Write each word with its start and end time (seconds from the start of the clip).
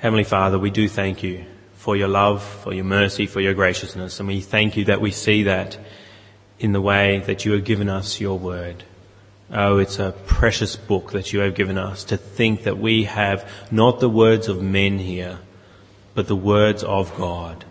Heavenly 0.00 0.22
Father, 0.22 0.60
we 0.60 0.70
do 0.70 0.88
thank 0.88 1.24
you 1.24 1.44
for 1.74 1.96
your 1.96 2.06
love, 2.06 2.44
for 2.44 2.72
your 2.72 2.84
mercy, 2.84 3.26
for 3.26 3.40
your 3.40 3.54
graciousness, 3.54 4.20
and 4.20 4.28
we 4.28 4.40
thank 4.40 4.76
you 4.76 4.84
that 4.84 5.00
we 5.00 5.10
see 5.10 5.42
that 5.42 5.76
in 6.60 6.70
the 6.70 6.80
way 6.80 7.18
that 7.26 7.44
you 7.44 7.50
have 7.50 7.64
given 7.64 7.88
us 7.88 8.20
your 8.20 8.38
word. 8.38 8.84
Oh, 9.50 9.78
it's 9.78 9.98
a 9.98 10.14
precious 10.24 10.76
book 10.76 11.10
that 11.10 11.32
you 11.32 11.40
have 11.40 11.56
given 11.56 11.76
us 11.76 12.04
to 12.04 12.16
think 12.16 12.62
that 12.62 12.78
we 12.78 13.04
have 13.04 13.50
not 13.72 13.98
the 13.98 14.08
words 14.08 14.46
of 14.46 14.62
men 14.62 15.00
here, 15.00 15.40
but 16.14 16.28
the 16.28 16.36
words 16.36 16.84
of 16.84 17.16
God. 17.16 17.64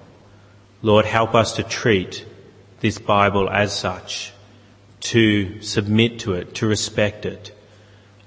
Lord, 0.82 1.06
help 1.06 1.34
us 1.34 1.56
to 1.56 1.64
treat 1.64 2.26
this 2.82 2.98
Bible 2.98 3.50
as 3.50 3.74
such, 3.74 4.34
to 5.00 5.62
submit 5.62 6.20
to 6.20 6.34
it, 6.34 6.56
to 6.56 6.68
respect 6.68 7.26
it, 7.26 7.57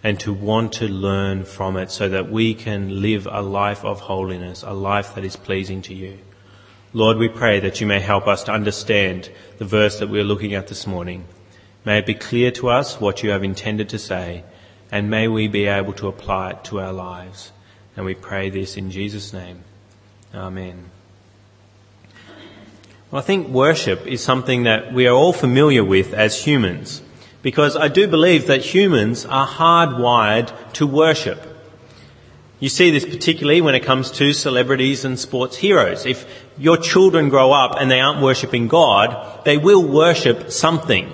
and 0.03 0.19
to 0.21 0.33
want 0.33 0.73
to 0.73 0.89
learn 0.89 1.45
from 1.45 1.77
it 1.77 1.91
so 1.91 2.09
that 2.09 2.31
we 2.31 2.55
can 2.55 3.03
live 3.03 3.29
a 3.31 3.43
life 3.43 3.85
of 3.85 4.01
holiness, 4.01 4.63
a 4.63 4.73
life 4.73 5.15
that 5.15 5.25
is 5.25 5.37
pleasing 5.37 5.83
to 5.83 5.95
you. 5.95 6.19
Lord, 6.93 7.19
we 7.19 7.29
pray 7.29 7.61
that 7.61 7.81
you 7.81 7.87
may 7.87 8.01
help 8.01 8.27
us 8.27 8.43
to 8.45 8.53
understand 8.53 9.31
the 9.59 9.65
verse 9.65 9.99
that 9.99 10.09
we're 10.09 10.25
looking 10.25 10.55
at 10.55 10.69
this 10.69 10.87
morning. 10.87 11.27
May 11.85 11.99
it 11.99 12.07
be 12.07 12.15
clear 12.15 12.51
to 12.53 12.69
us 12.69 13.01
what 13.01 13.23
you 13.23 13.31
have 13.31 13.45
intended 13.45 13.89
to 13.91 13.99
say, 13.99 14.45
and 14.91 15.11
may 15.11 15.29
we 15.29 15.47
be 15.49 15.67
able 15.67 15.93
to 15.95 16.09
apply 16.09 16.51
it 16.51 16.65
to 16.65 16.81
our 16.81 16.93
lives. 16.93 17.53
And 17.97 18.05
we 18.07 18.15
pray 18.15 18.51
this 18.51 18.77
in 18.77 18.91
Jesus' 18.91 19.33
name. 19.33 19.65
Amen. 20.35 20.91
Well, 23.11 23.21
I 23.21 23.25
think 23.25 23.49
worship 23.49 24.07
is 24.07 24.23
something 24.23 24.65
that 24.65 24.93
we 24.93 25.07
are 25.07 25.15
all 25.15 25.33
familiar 25.33 25.85
with 25.85 26.15
as 26.15 26.45
humans, 26.45 27.03
because 27.43 27.77
I 27.77 27.89
do 27.89 28.07
believe 28.07 28.47
that 28.47 28.61
humans 28.63 29.25
are 29.25 29.47
hardwired 29.47 30.53
to 30.75 30.87
worship. 30.87 31.47
You 32.59 32.69
see 32.69 32.91
this 32.91 33.07
particularly 33.07 33.63
when 33.63 33.75
it 33.75 33.81
comes 33.81 34.11
to 34.13 34.35
celebrities 34.35 35.05
and 35.05 35.19
sports 35.19 35.57
heroes. 35.57 36.05
If 36.05 36.27
your 36.59 36.77
children 36.77 37.31
grow 37.31 37.53
up 37.53 37.81
and 37.81 37.91
they 37.91 38.01
aren't 38.01 38.23
worshipping 38.23 38.69
God, 38.69 39.45
they 39.45 39.57
will 39.57 39.83
worship 39.83 40.51
something. 40.51 41.11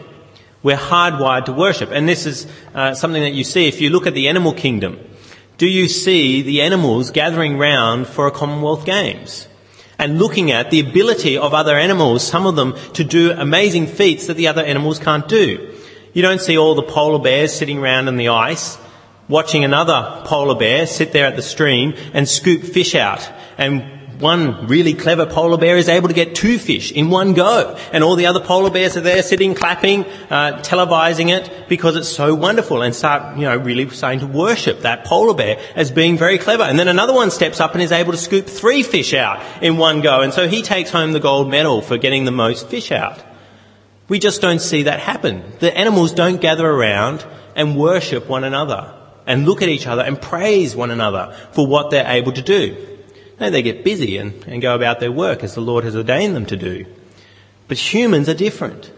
We're 0.64 0.76
hardwired 0.76 1.44
to 1.44 1.52
worship. 1.52 1.90
And 1.92 2.08
this 2.08 2.26
is 2.26 2.48
uh, 2.74 2.94
something 2.94 3.22
that 3.22 3.34
you 3.34 3.44
see 3.44 3.68
if 3.68 3.80
you 3.80 3.90
look 3.90 4.08
at 4.08 4.14
the 4.14 4.26
animal 4.26 4.52
kingdom. 4.52 4.98
Do 5.58 5.68
you 5.68 5.88
see 5.88 6.42
the 6.42 6.62
animals 6.62 7.10
gathering 7.10 7.56
round 7.56 8.08
for 8.08 8.26
a 8.26 8.32
Commonwealth 8.32 8.84
Games? 8.84 9.46
and 9.98 10.18
looking 10.18 10.50
at 10.50 10.70
the 10.70 10.80
ability 10.80 11.38
of 11.38 11.54
other 11.54 11.76
animals, 11.76 12.26
some 12.26 12.46
of 12.46 12.56
them 12.56 12.74
to 12.92 13.04
do 13.04 13.32
amazing 13.32 13.86
feats 13.86 14.26
that 14.26 14.34
the 14.34 14.48
other 14.48 14.62
animals 14.62 14.98
can't 14.98 15.26
do. 15.28 15.74
You 16.16 16.22
don't 16.22 16.40
see 16.40 16.56
all 16.56 16.74
the 16.74 16.82
polar 16.82 17.18
bears 17.18 17.52
sitting 17.52 17.76
around 17.76 18.08
in 18.08 18.16
the 18.16 18.28
ice 18.28 18.78
watching 19.28 19.64
another 19.64 20.22
polar 20.24 20.58
bear 20.58 20.86
sit 20.86 21.12
there 21.12 21.26
at 21.26 21.36
the 21.36 21.42
stream 21.42 21.92
and 22.14 22.26
scoop 22.26 22.62
fish 22.62 22.94
out. 22.94 23.30
And 23.58 24.18
one 24.18 24.66
really 24.66 24.94
clever 24.94 25.26
polar 25.26 25.58
bear 25.58 25.76
is 25.76 25.90
able 25.90 26.08
to 26.08 26.14
get 26.14 26.34
two 26.34 26.58
fish 26.58 26.90
in 26.90 27.10
one 27.10 27.34
go. 27.34 27.76
And 27.92 28.02
all 28.02 28.16
the 28.16 28.24
other 28.24 28.40
polar 28.40 28.70
bears 28.70 28.96
are 28.96 29.02
there 29.02 29.22
sitting, 29.22 29.54
clapping, 29.54 30.06
uh, 30.30 30.62
televising 30.62 31.28
it 31.28 31.68
because 31.68 31.96
it's 31.96 32.08
so 32.08 32.34
wonderful 32.34 32.80
and 32.80 32.94
start, 32.94 33.36
you 33.36 33.44
know, 33.44 33.58
really 33.58 33.86
starting 33.90 34.20
to 34.20 34.26
worship 34.26 34.80
that 34.80 35.04
polar 35.04 35.34
bear 35.34 35.60
as 35.74 35.90
being 35.90 36.16
very 36.16 36.38
clever. 36.38 36.62
And 36.62 36.78
then 36.78 36.88
another 36.88 37.12
one 37.12 37.30
steps 37.30 37.60
up 37.60 37.74
and 37.74 37.82
is 37.82 37.92
able 37.92 38.12
to 38.12 38.18
scoop 38.18 38.46
three 38.46 38.82
fish 38.82 39.12
out 39.12 39.44
in 39.62 39.76
one 39.76 40.00
go. 40.00 40.22
And 40.22 40.32
so 40.32 40.48
he 40.48 40.62
takes 40.62 40.88
home 40.88 41.12
the 41.12 41.20
gold 41.20 41.50
medal 41.50 41.82
for 41.82 41.98
getting 41.98 42.24
the 42.24 42.32
most 42.32 42.68
fish 42.68 42.90
out. 42.90 43.22
We 44.08 44.18
just 44.18 44.40
don't 44.40 44.60
see 44.60 44.84
that 44.84 45.00
happen. 45.00 45.42
The 45.58 45.76
animals 45.76 46.12
don't 46.12 46.40
gather 46.40 46.68
around 46.68 47.26
and 47.54 47.76
worship 47.76 48.28
one 48.28 48.44
another 48.44 48.94
and 49.26 49.44
look 49.44 49.62
at 49.62 49.68
each 49.68 49.86
other 49.86 50.02
and 50.02 50.20
praise 50.20 50.76
one 50.76 50.90
another 50.90 51.36
for 51.52 51.66
what 51.66 51.90
they're 51.90 52.06
able 52.06 52.32
to 52.32 52.42
do. 52.42 52.76
No, 53.40 53.50
they 53.50 53.62
get 53.62 53.84
busy 53.84 54.16
and, 54.16 54.44
and 54.46 54.62
go 54.62 54.74
about 54.74 55.00
their 55.00 55.12
work 55.12 55.42
as 55.42 55.54
the 55.54 55.60
Lord 55.60 55.84
has 55.84 55.96
ordained 55.96 56.36
them 56.36 56.46
to 56.46 56.56
do. 56.56 56.86
But 57.68 57.78
humans 57.78 58.28
are 58.28 58.34
different. 58.34 58.90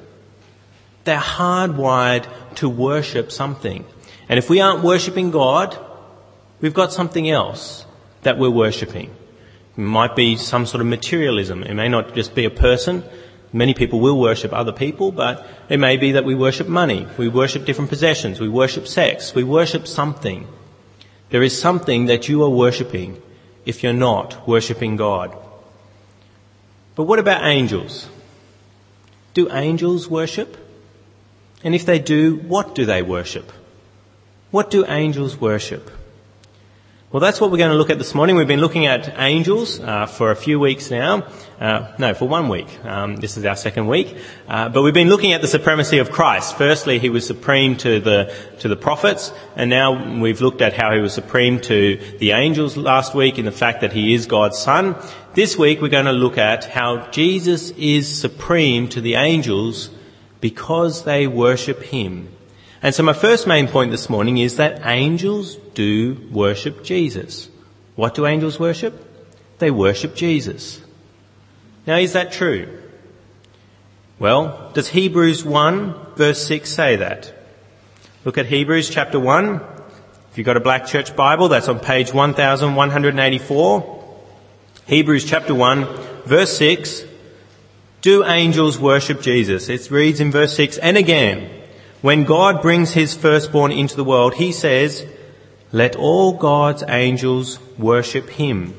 They're 1.05 1.19
hardwired 1.19 2.27
to 2.57 2.69
worship 2.69 3.33
something. 3.33 3.85
And 4.29 4.39
if 4.39 4.51
we 4.51 4.61
aren't 4.61 4.85
worshipping 4.85 5.31
God, 5.31 5.77
we've 6.61 6.75
got 6.75 6.93
something 6.93 7.29
else 7.31 7.87
that 8.23 8.39
we're 8.39 8.51
worshipping. 8.51 9.15
It 9.77 9.81
might 9.81 10.15
be 10.15 10.37
some 10.37 10.67
sort 10.67 10.83
of 10.83 10.87
materialism. 10.87 11.63
It 11.63 11.75
may 11.75 11.89
not 11.89 12.15
just 12.15 12.35
be 12.35 12.45
a 12.45 12.51
person. 12.51 13.05
Many 13.53 13.73
people 13.73 14.01
will 14.01 14.19
worship 14.21 14.53
other 14.53 14.73
people, 14.73 15.11
but 15.11 15.47
it 15.69 15.79
may 15.79 15.97
be 15.97 16.13
that 16.13 16.25
we 16.25 16.35
worship 16.35 16.69
money. 16.69 17.07
We 17.17 17.29
worship 17.29 17.65
different 17.65 17.91
possessions. 17.91 18.41
We 18.41 18.49
worship 18.49 18.87
sex. 18.87 19.35
We 19.35 19.45
worship 19.45 19.87
something. 19.87 20.47
There 21.31 21.43
is 21.43 21.59
something 21.59 22.07
that 22.07 22.29
you 22.29 22.43
are 22.43 22.51
worshipping 22.51 23.23
if 23.65 23.83
you're 23.83 23.93
not 23.93 24.47
worshipping 24.47 24.97
God. 24.97 25.37
But 26.95 27.05
what 27.05 27.19
about 27.19 27.45
angels? 27.45 28.09
Do 29.35 29.51
angels 29.53 30.09
worship? 30.09 30.57
And 31.65 31.75
if 31.75 31.87
they 31.87 31.99
do, 31.99 32.37
what 32.37 32.75
do 32.75 32.85
they 32.85 33.03
worship? 33.03 33.53
What 34.51 34.71
do 34.71 34.85
angels 34.87 35.41
worship? 35.41 35.91
Well, 37.11 37.21
that's 37.21 37.41
what 37.41 37.51
we're 37.51 37.57
going 37.57 37.71
to 37.71 37.77
look 37.79 37.89
at 37.89 37.97
this 37.97 38.15
morning. 38.15 38.37
We've 38.37 38.47
been 38.47 38.61
looking 38.61 38.85
at 38.85 39.19
angels 39.19 39.81
uh, 39.81 40.05
for 40.05 40.31
a 40.31 40.37
few 40.37 40.61
weeks 40.61 40.91
now. 40.91 41.27
Uh, 41.59 41.91
no, 41.99 42.13
for 42.13 42.29
one 42.29 42.51
week. 42.51 42.85
Um, 42.85 43.17
this 43.17 43.39
is 43.39 43.47
our 43.47 43.57
second 43.57 43.87
week. 43.87 44.15
Uh, 44.47 44.69
but 44.69 44.83
we've 44.83 44.93
been 44.93 45.09
looking 45.09 45.33
at 45.33 45.41
the 45.41 45.49
supremacy 45.49 46.01
of 46.01 46.11
Christ. 46.11 46.59
Firstly, 46.59 46.99
he 46.99 47.09
was 47.09 47.27
supreme 47.27 47.79
to 47.79 47.99
the 47.99 48.35
to 48.59 48.69
the 48.69 48.77
prophets, 48.77 49.33
and 49.57 49.71
now 49.71 50.21
we've 50.21 50.43
looked 50.43 50.61
at 50.61 50.75
how 50.75 50.93
he 50.93 51.01
was 51.01 51.15
supreme 51.15 51.63
to 51.63 51.97
the 52.19 52.33
angels 52.33 52.77
last 52.77 53.15
week 53.15 53.39
in 53.39 53.47
the 53.47 53.53
fact 53.53 53.81
that 53.81 53.95
he 53.95 54.13
is 54.13 54.27
God's 54.27 54.59
son. 54.59 54.95
This 55.33 55.57
week, 55.57 55.81
we're 55.81 55.89
going 55.89 56.05
to 56.05 56.13
look 56.13 56.37
at 56.37 56.67
how 56.67 57.11
Jesus 57.11 57.71
is 57.71 58.21
supreme 58.21 58.87
to 58.91 59.01
the 59.01 59.15
angels 59.15 59.89
because 60.43 61.05
they 61.05 61.27
worship 61.27 61.85
him. 61.85 62.29
And 62.83 62.95
so 62.95 63.03
my 63.03 63.15
first 63.15 63.47
main 63.47 63.67
point 63.67 63.93
this 63.93 64.11
morning 64.11 64.37
is 64.37 64.57
that 64.57 64.83
angels 64.85 65.57
do 65.79 66.29
worship 66.33 66.83
Jesus. 66.83 67.49
What 67.95 68.17
do 68.17 68.27
angels 68.27 68.59
worship? 68.59 68.95
They 69.61 69.71
worship 69.71 70.17
Jesus. 70.17 70.81
Now 71.87 71.99
is 71.99 72.15
that 72.15 72.33
true? 72.33 72.83
Well, 74.19 74.73
does 74.75 74.89
Hebrews 74.89 75.45
1 75.45 76.15
verse 76.17 76.45
6 76.49 76.69
say 76.69 76.97
that? 76.97 77.33
Look 78.25 78.39
at 78.39 78.47
Hebrews 78.47 78.91
chapter 78.91 79.21
1. 79.21 79.61
If 80.33 80.37
you've 80.37 80.45
got 80.45 80.57
a 80.57 80.61
black 80.61 80.87
church 80.87 81.15
Bible, 81.15 81.47
that's 81.47 81.69
on 81.69 81.79
page 81.79 82.13
1184. 82.13 84.17
Hebrews 84.87 85.25
chapter 85.25 85.55
1 85.55 85.85
verse 86.27 86.59
6. 86.59 87.05
Do 88.01 88.25
angels 88.25 88.81
worship 88.81 89.23
Jesus? 89.23 89.69
It 89.69 89.89
reads 89.93 90.19
in 90.19 90.33
verse 90.33 90.57
6, 90.57 90.79
and 90.79 90.97
again, 90.97 91.49
when 92.03 92.25
God 92.25 92.63
brings 92.63 92.95
his 92.95 93.15
firstborn 93.15 93.71
into 93.71 93.95
the 93.95 94.05
world, 94.05 94.35
he 94.35 94.51
says, 94.51 95.07
let 95.73 95.97
all 95.97 96.33
God's 96.33 96.83
angels 96.89 97.59
worship 97.79 98.29
him. 98.31 98.75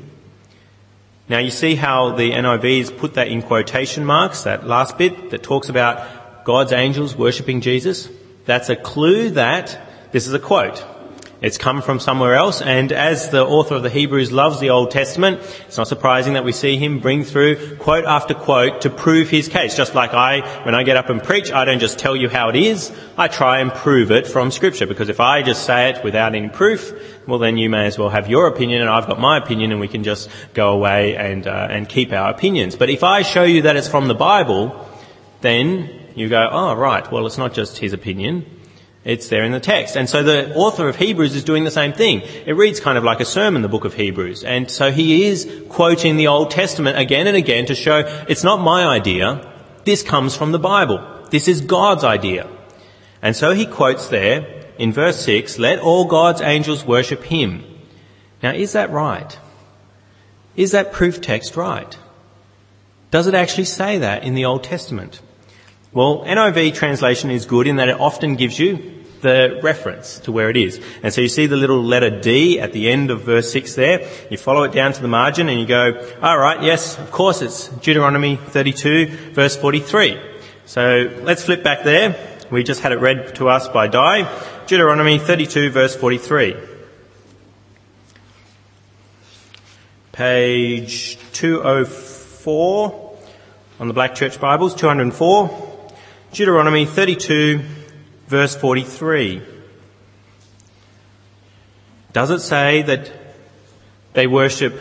Now 1.27 1.37
you 1.37 1.51
see 1.51 1.75
how 1.75 2.15
the 2.15 2.31
NIV 2.31 2.79
has 2.79 2.91
put 2.91 3.13
that 3.13 3.27
in 3.27 3.41
quotation 3.43 4.03
marks, 4.03 4.43
that 4.43 4.65
last 4.65 4.97
bit 4.97 5.29
that 5.29 5.43
talks 5.43 5.69
about 5.69 6.43
God's 6.43 6.71
angels 6.71 7.15
worshipping 7.15 7.61
Jesus. 7.61 8.09
That's 8.45 8.69
a 8.69 8.75
clue 8.75 9.29
that 9.31 9.79
this 10.11 10.25
is 10.25 10.33
a 10.33 10.39
quote. 10.39 10.83
It's 11.41 11.57
come 11.57 11.81
from 11.81 12.01
somewhere 12.01 12.35
else, 12.35 12.61
and 12.61 12.91
as 12.91 13.29
the 13.29 13.45
author 13.45 13.75
of 13.75 13.83
the 13.83 13.89
Hebrews 13.89 14.29
loves 14.29 14.59
the 14.59 14.71
Old 14.71 14.91
Testament, 14.91 15.39
it's 15.67 15.77
not 15.77 15.87
surprising 15.87 16.33
that 16.33 16.43
we 16.43 16.51
see 16.51 16.75
him 16.75 16.99
bring 16.99 17.23
through 17.23 17.77
quote 17.77 18.03
after 18.03 18.33
quote 18.33 18.81
to 18.81 18.89
prove 18.89 19.29
his 19.29 19.47
case. 19.47 19.73
Just 19.73 19.95
like 19.95 20.13
I, 20.13 20.41
when 20.65 20.75
I 20.75 20.83
get 20.83 20.97
up 20.97 21.07
and 21.09 21.23
preach, 21.23 21.49
I 21.49 21.63
don't 21.63 21.79
just 21.79 21.97
tell 21.97 22.13
you 22.13 22.27
how 22.27 22.49
it 22.49 22.57
is, 22.57 22.91
I 23.17 23.29
try 23.29 23.59
and 23.59 23.71
prove 23.71 24.11
it 24.11 24.27
from 24.27 24.51
Scripture, 24.51 24.85
because 24.85 25.07
if 25.07 25.21
I 25.21 25.41
just 25.41 25.63
say 25.65 25.91
it 25.91 26.03
without 26.03 26.35
any 26.35 26.49
proof, 26.49 26.91
well 27.25 27.39
then 27.39 27.57
you 27.57 27.69
may 27.69 27.85
as 27.85 27.97
well 27.97 28.09
have 28.09 28.29
your 28.29 28.47
opinion 28.47 28.81
and 28.81 28.89
I've 28.89 29.07
got 29.07 29.17
my 29.17 29.37
opinion 29.37 29.71
and 29.71 29.79
we 29.79 29.87
can 29.87 30.03
just 30.03 30.29
go 30.53 30.71
away 30.71 31.15
and, 31.15 31.47
uh, 31.47 31.67
and 31.69 31.87
keep 31.87 32.11
our 32.11 32.31
opinions. 32.31 32.75
But 32.75 32.89
if 32.89 33.01
I 33.01 33.21
show 33.21 33.43
you 33.43 33.61
that 33.61 33.77
it's 33.77 33.87
from 33.87 34.09
the 34.09 34.13
Bible, 34.13 34.85
then 35.39 35.89
you 36.15 36.27
go, 36.27 36.49
oh 36.51 36.73
right, 36.73 37.09
well 37.09 37.25
it's 37.25 37.37
not 37.37 37.53
just 37.53 37.77
his 37.77 37.93
opinion, 37.93 38.58
it's 39.05 39.29
there 39.29 39.43
in 39.43 39.51
the 39.51 39.59
text. 39.59 39.95
And 39.95 40.09
so 40.09 40.23
the 40.23 40.53
author 40.55 40.89
of 40.89 40.97
Hebrews 40.97 41.35
is 41.35 41.43
doing 41.43 41.63
the 41.63 41.71
same 41.71 41.93
thing. 41.93 42.21
It 42.45 42.53
reads 42.53 42.79
kind 42.79 42.97
of 42.97 43.03
like 43.03 43.19
a 43.19 43.25
sermon, 43.25 43.61
the 43.61 43.69
book 43.69 43.85
of 43.85 43.93
Hebrews. 43.93 44.43
And 44.43 44.69
so 44.69 44.91
he 44.91 45.25
is 45.25 45.49
quoting 45.69 46.17
the 46.17 46.27
Old 46.27 46.51
Testament 46.51 46.97
again 46.97 47.25
and 47.27 47.37
again 47.37 47.65
to 47.67 47.75
show 47.75 47.99
it's 48.27 48.43
not 48.43 48.59
my 48.59 48.85
idea. 48.85 49.53
This 49.85 50.03
comes 50.03 50.35
from 50.35 50.51
the 50.51 50.59
Bible. 50.59 51.27
This 51.31 51.47
is 51.47 51.61
God's 51.61 52.03
idea. 52.03 52.49
And 53.21 53.35
so 53.35 53.53
he 53.53 53.65
quotes 53.65 54.07
there 54.07 54.65
in 54.77 54.91
verse 54.93 55.23
6, 55.23 55.59
let 55.59 55.79
all 55.79 56.05
God's 56.05 56.41
angels 56.41 56.85
worship 56.85 57.23
him. 57.23 57.63
Now 58.43 58.51
is 58.51 58.73
that 58.73 58.91
right? 58.91 59.37
Is 60.55 60.71
that 60.71 60.91
proof 60.91 61.21
text 61.21 61.55
right? 61.55 61.97
Does 63.11 63.27
it 63.27 63.33
actually 63.33 63.65
say 63.65 63.97
that 63.97 64.23
in 64.23 64.35
the 64.35 64.45
Old 64.45 64.63
Testament? 64.63 65.21
Well, 65.91 66.23
NIV 66.23 66.75
translation 66.75 67.31
is 67.31 67.45
good 67.45 67.65
in 67.65 67.77
that 67.77 67.89
it 67.89 67.99
often 67.99 68.35
gives 68.35 68.59
you 68.59 69.03
the 69.21 69.59
reference 69.63 70.19
to 70.19 70.31
where 70.31 70.51
it 70.51 70.55
is. 70.55 70.79
And 71.01 71.11
so 71.11 71.21
you 71.21 71.27
see 71.27 71.47
the 71.47 71.57
little 71.57 71.83
letter 71.83 72.21
D 72.21 72.59
at 72.59 72.73
the 72.73 72.91
end 72.91 73.09
of 73.09 73.23
verse 73.23 73.51
6 73.51 73.73
there. 73.73 74.07
You 74.29 74.37
follow 74.37 74.63
it 74.63 74.71
down 74.71 74.93
to 74.93 75.01
the 75.01 75.07
margin 75.07 75.49
and 75.49 75.59
you 75.59 75.65
go, 75.65 75.99
alright, 76.21 76.61
yes, 76.61 76.99
of 76.99 77.11
course 77.11 77.41
it's 77.41 77.69
Deuteronomy 77.69 78.35
32 78.35 79.07
verse 79.33 79.55
43. 79.55 80.21
So 80.67 81.11
let's 81.23 81.43
flip 81.43 81.63
back 81.63 81.83
there. 81.83 82.15
We 82.51 82.63
just 82.63 82.81
had 82.81 82.91
it 82.91 82.99
read 82.99 83.35
to 83.35 83.49
us 83.49 83.67
by 83.67 83.87
Di. 83.87 84.29
Deuteronomy 84.67 85.17
32 85.17 85.71
verse 85.71 85.95
43. 85.95 86.55
Page 90.11 91.17
204 91.33 93.17
on 93.79 93.87
the 93.87 93.93
Black 93.93 94.13
Church 94.13 94.39
Bibles, 94.39 94.75
204. 94.75 95.68
Deuteronomy 96.31 96.85
32 96.85 97.61
verse 98.27 98.55
43. 98.55 99.41
Does 102.13 102.29
it 102.29 102.39
say 102.39 102.83
that 102.83 103.11
they 104.13 104.27
worship, 104.27 104.79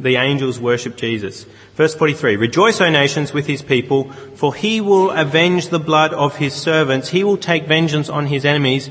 the 0.00 0.16
angels 0.16 0.58
worship 0.58 0.96
Jesus? 0.96 1.46
Verse 1.74 1.94
43, 1.94 2.36
Rejoice, 2.36 2.80
O 2.80 2.90
nations, 2.90 3.32
with 3.32 3.46
his 3.46 3.62
people, 3.62 4.10
for 4.34 4.54
he 4.54 4.80
will 4.80 5.10
avenge 5.10 5.68
the 5.68 5.78
blood 5.78 6.12
of 6.12 6.36
his 6.36 6.54
servants. 6.54 7.10
He 7.10 7.22
will 7.22 7.36
take 7.36 7.66
vengeance 7.66 8.08
on 8.08 8.26
his 8.26 8.44
enemies 8.44 8.90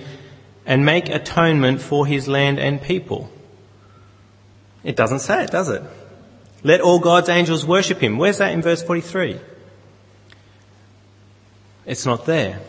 and 0.66 0.86
make 0.86 1.10
atonement 1.10 1.82
for 1.82 2.06
his 2.06 2.30
land 2.30 2.60
and 2.60 2.82
people. 2.82 3.30
It 4.84 4.96
doesn't 4.96 5.20
say 5.20 5.44
it, 5.44 5.52
does 5.52 5.68
it? 5.68 5.84
Let 6.64 6.80
all 6.80 7.00
God's 7.00 7.28
angels 7.28 7.66
worship 7.66 8.00
him. 8.00 8.18
Where's 8.18 8.38
that 8.38 8.54
in 8.54 8.62
verse 8.62 8.82
43? 8.82 9.40
It's 11.88 12.06
not 12.06 12.26
there. 12.26 12.60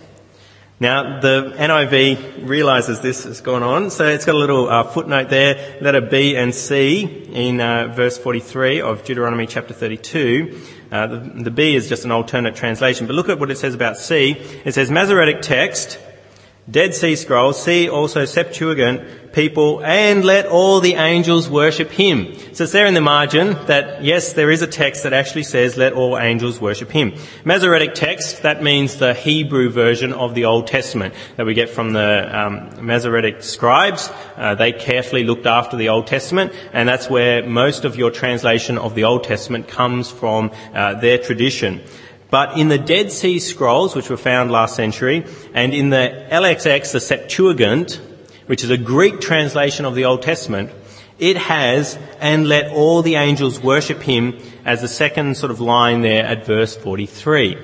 Now, 0.78 1.18
the 1.18 1.52
NIV 1.56 2.48
realizes 2.48 3.00
this 3.00 3.24
has 3.24 3.40
gone 3.40 3.64
on, 3.64 3.90
so 3.90 4.06
it's 4.06 4.24
got 4.24 4.36
a 4.36 4.38
little 4.38 4.68
uh, 4.68 4.84
footnote 4.84 5.28
there, 5.28 5.76
letter 5.80 6.00
B 6.00 6.36
and 6.36 6.54
C 6.54 7.02
in 7.32 7.60
uh, 7.60 7.92
verse 7.92 8.16
43 8.16 8.80
of 8.80 9.04
Deuteronomy 9.04 9.48
chapter 9.48 9.74
32. 9.74 10.60
Uh, 10.92 11.06
the, 11.08 11.18
the 11.42 11.50
B 11.50 11.74
is 11.74 11.88
just 11.88 12.04
an 12.04 12.12
alternate 12.12 12.54
translation, 12.54 13.08
but 13.08 13.16
look 13.16 13.28
at 13.28 13.40
what 13.40 13.50
it 13.50 13.58
says 13.58 13.74
about 13.74 13.96
C. 13.96 14.36
It 14.64 14.74
says 14.74 14.88
Masoretic 14.88 15.42
text, 15.42 15.98
Dead 16.70 16.94
Sea 16.94 17.16
Scrolls, 17.16 17.60
see 17.60 17.88
also 17.88 18.24
Septuagint 18.24 19.02
people, 19.38 19.80
and 19.84 20.24
let 20.24 20.46
all 20.46 20.80
the 20.80 20.94
angels 20.94 21.48
worship 21.48 21.92
him. 21.92 22.34
So 22.54 22.64
it's 22.64 22.72
there 22.72 22.86
in 22.86 22.94
the 22.94 23.00
margin 23.00 23.52
that, 23.66 24.02
yes, 24.02 24.32
there 24.32 24.50
is 24.50 24.62
a 24.62 24.66
text 24.66 25.04
that 25.04 25.12
actually 25.12 25.44
says, 25.44 25.76
let 25.76 25.92
all 25.92 26.18
angels 26.18 26.60
worship 26.60 26.90
him. 26.90 27.14
Masoretic 27.44 27.94
text, 27.94 28.42
that 28.42 28.64
means 28.64 28.96
the 28.96 29.14
Hebrew 29.14 29.70
version 29.70 30.12
of 30.12 30.34
the 30.34 30.46
Old 30.46 30.66
Testament 30.66 31.14
that 31.36 31.46
we 31.46 31.54
get 31.54 31.70
from 31.70 31.92
the 31.92 32.36
um, 32.36 32.84
Masoretic 32.84 33.44
scribes. 33.44 34.10
Uh, 34.36 34.56
they 34.56 34.72
carefully 34.72 35.22
looked 35.22 35.46
after 35.46 35.76
the 35.76 35.90
Old 35.90 36.08
Testament, 36.08 36.52
and 36.72 36.88
that's 36.88 37.08
where 37.08 37.46
most 37.46 37.84
of 37.84 37.94
your 37.94 38.10
translation 38.10 38.76
of 38.76 38.96
the 38.96 39.04
Old 39.04 39.22
Testament 39.22 39.68
comes 39.68 40.10
from 40.10 40.50
uh, 40.74 40.94
their 40.94 41.16
tradition. 41.16 41.80
But 42.28 42.58
in 42.58 42.66
the 42.70 42.78
Dead 42.78 43.12
Sea 43.12 43.38
Scrolls, 43.38 43.94
which 43.94 44.10
were 44.10 44.16
found 44.16 44.50
last 44.50 44.74
century, 44.74 45.24
and 45.54 45.72
in 45.72 45.90
the 45.90 46.26
LXX, 46.28 46.90
the 46.90 47.00
Septuagint, 47.00 48.00
which 48.48 48.64
is 48.64 48.70
a 48.70 48.78
Greek 48.78 49.20
translation 49.20 49.84
of 49.84 49.94
the 49.94 50.06
Old 50.06 50.22
Testament, 50.22 50.70
it 51.18 51.36
has, 51.36 51.98
and 52.18 52.48
let 52.48 52.72
all 52.72 53.02
the 53.02 53.16
angels 53.16 53.60
worship 53.60 54.00
him 54.00 54.38
as 54.64 54.80
the 54.80 54.88
second 54.88 55.36
sort 55.36 55.50
of 55.50 55.60
line 55.60 56.00
there 56.00 56.24
at 56.24 56.46
verse 56.46 56.74
43. 56.74 57.58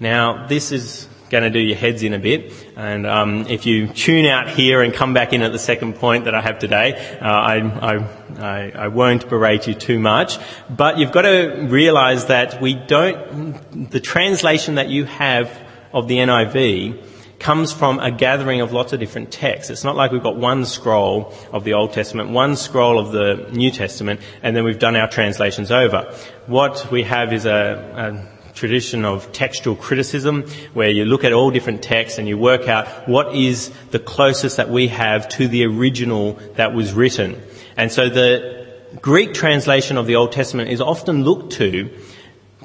Now, 0.00 0.46
this 0.46 0.72
is 0.72 1.08
going 1.28 1.44
to 1.44 1.50
do 1.50 1.58
your 1.58 1.76
heads 1.76 2.02
in 2.02 2.14
a 2.14 2.18
bit. 2.18 2.52
And 2.74 3.06
um, 3.06 3.46
if 3.48 3.66
you 3.66 3.88
tune 3.88 4.24
out 4.24 4.48
here 4.48 4.80
and 4.80 4.94
come 4.94 5.12
back 5.12 5.34
in 5.34 5.42
at 5.42 5.52
the 5.52 5.58
second 5.58 5.96
point 5.96 6.24
that 6.24 6.34
I 6.34 6.40
have 6.40 6.58
today, 6.58 7.18
uh, 7.20 7.24
I, 7.26 7.98
I, 8.38 8.70
I, 8.70 8.88
won't 8.88 9.28
berate 9.28 9.66
you 9.66 9.74
too 9.74 9.98
much. 9.98 10.38
But 10.70 10.96
you've 10.96 11.12
got 11.12 11.22
to 11.22 11.66
realise 11.68 12.24
that 12.24 12.62
we 12.62 12.74
don't. 12.74 13.90
The 13.90 14.00
translation 14.00 14.76
that 14.76 14.88
you 14.88 15.04
have 15.04 15.50
of 15.92 16.08
the 16.08 16.16
NIV 16.16 17.04
comes 17.38 17.72
from 17.72 18.00
a 18.00 18.10
gathering 18.10 18.60
of 18.60 18.72
lots 18.72 18.92
of 18.92 19.00
different 19.00 19.30
texts. 19.30 19.70
It's 19.70 19.84
not 19.84 19.96
like 19.96 20.10
we've 20.10 20.22
got 20.22 20.36
one 20.36 20.64
scroll 20.64 21.32
of 21.52 21.64
the 21.64 21.74
Old 21.74 21.92
Testament, 21.92 22.30
one 22.30 22.56
scroll 22.56 22.98
of 22.98 23.12
the 23.12 23.48
New 23.52 23.70
Testament, 23.70 24.20
and 24.42 24.56
then 24.56 24.64
we've 24.64 24.78
done 24.78 24.96
our 24.96 25.08
translations 25.08 25.70
over. 25.70 26.12
What 26.46 26.90
we 26.90 27.04
have 27.04 27.32
is 27.32 27.46
a, 27.46 28.28
a 28.50 28.54
tradition 28.54 29.04
of 29.04 29.30
textual 29.32 29.76
criticism 29.76 30.42
where 30.74 30.90
you 30.90 31.04
look 31.04 31.22
at 31.22 31.32
all 31.32 31.50
different 31.50 31.80
texts 31.80 32.18
and 32.18 32.26
you 32.26 32.36
work 32.36 32.66
out 32.66 33.08
what 33.08 33.34
is 33.34 33.70
the 33.92 34.00
closest 34.00 34.56
that 34.56 34.68
we 34.68 34.88
have 34.88 35.28
to 35.28 35.46
the 35.46 35.64
original 35.64 36.32
that 36.56 36.74
was 36.74 36.92
written. 36.92 37.40
And 37.76 37.92
so 37.92 38.08
the 38.08 38.66
Greek 39.00 39.32
translation 39.32 39.96
of 39.96 40.06
the 40.06 40.16
Old 40.16 40.32
Testament 40.32 40.70
is 40.70 40.80
often 40.80 41.22
looked 41.22 41.52
to 41.52 41.88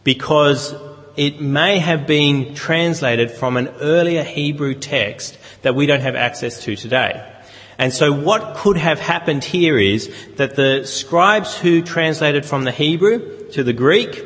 because 0.04 0.74
it 1.15 1.39
may 1.39 1.80
have 1.80 2.07
been 2.07 2.56
translated 2.56 3.31
from 3.31 3.57
an 3.57 3.68
earlier 3.81 4.24
Hebrew 4.24 4.74
text 4.74 5.38
that 5.62 5.75
we 5.75 5.86
don't 5.86 6.01
have 6.01 6.15
access 6.15 6.63
to 6.63 6.75
today. 6.75 7.30
And 7.77 7.94
so 7.94 8.12
what 8.12 8.56
could 8.56 8.77
have 8.77 9.00
happened 9.00 9.44
here 9.44 9.77
is 9.77 10.13
that 10.36 10.56
the 10.56 10.86
scribes 10.86 11.57
who 11.57 11.81
translated 11.81 12.45
from 12.45 12.63
the 12.63 12.71
Hebrew 12.71 13.50
to 13.51 13.63
the 13.63 13.74
Greek 13.74 14.25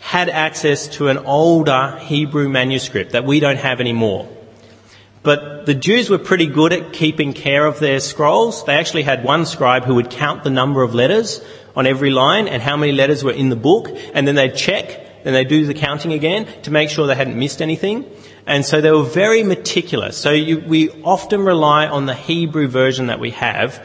had 0.00 0.28
access 0.28 0.88
to 0.96 1.08
an 1.08 1.18
older 1.18 1.98
Hebrew 2.00 2.48
manuscript 2.48 3.12
that 3.12 3.24
we 3.24 3.40
don't 3.40 3.58
have 3.58 3.80
anymore. 3.80 4.28
But 5.22 5.66
the 5.66 5.74
Jews 5.74 6.08
were 6.08 6.18
pretty 6.18 6.46
good 6.46 6.72
at 6.72 6.92
keeping 6.92 7.32
care 7.32 7.66
of 7.66 7.80
their 7.80 7.98
scrolls. 7.98 8.64
They 8.64 8.74
actually 8.74 9.02
had 9.02 9.24
one 9.24 9.44
scribe 9.46 9.84
who 9.84 9.96
would 9.96 10.10
count 10.10 10.44
the 10.44 10.50
number 10.50 10.82
of 10.82 10.94
letters 10.94 11.44
on 11.74 11.86
every 11.86 12.10
line 12.10 12.46
and 12.46 12.62
how 12.62 12.76
many 12.76 12.92
letters 12.92 13.24
were 13.24 13.32
in 13.32 13.48
the 13.48 13.56
book, 13.56 13.88
and 14.14 14.26
then 14.28 14.36
they'd 14.36 14.54
check, 14.54 15.05
and 15.26 15.34
they'd 15.34 15.48
do 15.48 15.66
the 15.66 15.74
counting 15.74 16.12
again 16.12 16.46
to 16.62 16.70
make 16.70 16.88
sure 16.88 17.08
they 17.08 17.16
hadn't 17.16 17.38
missed 17.38 17.60
anything. 17.60 18.08
And 18.46 18.64
so 18.64 18.80
they 18.80 18.92
were 18.92 19.02
very 19.02 19.42
meticulous. 19.42 20.16
So 20.16 20.30
you, 20.30 20.60
we 20.60 20.90
often 21.02 21.40
rely 21.40 21.88
on 21.88 22.06
the 22.06 22.14
Hebrew 22.14 22.68
version 22.68 23.08
that 23.08 23.18
we 23.18 23.32
have 23.32 23.84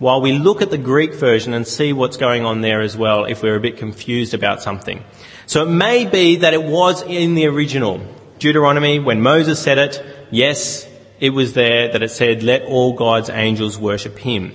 while 0.00 0.20
we 0.20 0.32
look 0.32 0.62
at 0.62 0.70
the 0.70 0.78
Greek 0.78 1.14
version 1.14 1.54
and 1.54 1.64
see 1.64 1.92
what's 1.92 2.16
going 2.16 2.44
on 2.44 2.60
there 2.60 2.80
as 2.80 2.96
well 2.96 3.24
if 3.24 3.40
we're 3.40 3.54
a 3.54 3.60
bit 3.60 3.76
confused 3.76 4.34
about 4.34 4.62
something. 4.62 5.04
So 5.46 5.62
it 5.62 5.70
may 5.70 6.06
be 6.06 6.36
that 6.36 6.54
it 6.54 6.62
was 6.62 7.02
in 7.02 7.36
the 7.36 7.46
original. 7.46 8.00
Deuteronomy, 8.40 8.98
when 8.98 9.22
Moses 9.22 9.62
said 9.62 9.78
it, 9.78 10.04
yes, 10.32 10.88
it 11.20 11.30
was 11.30 11.52
there 11.52 11.92
that 11.92 12.02
it 12.02 12.10
said, 12.10 12.42
let 12.42 12.62
all 12.62 12.94
God's 12.94 13.30
angels 13.30 13.78
worship 13.78 14.18
him. 14.18 14.54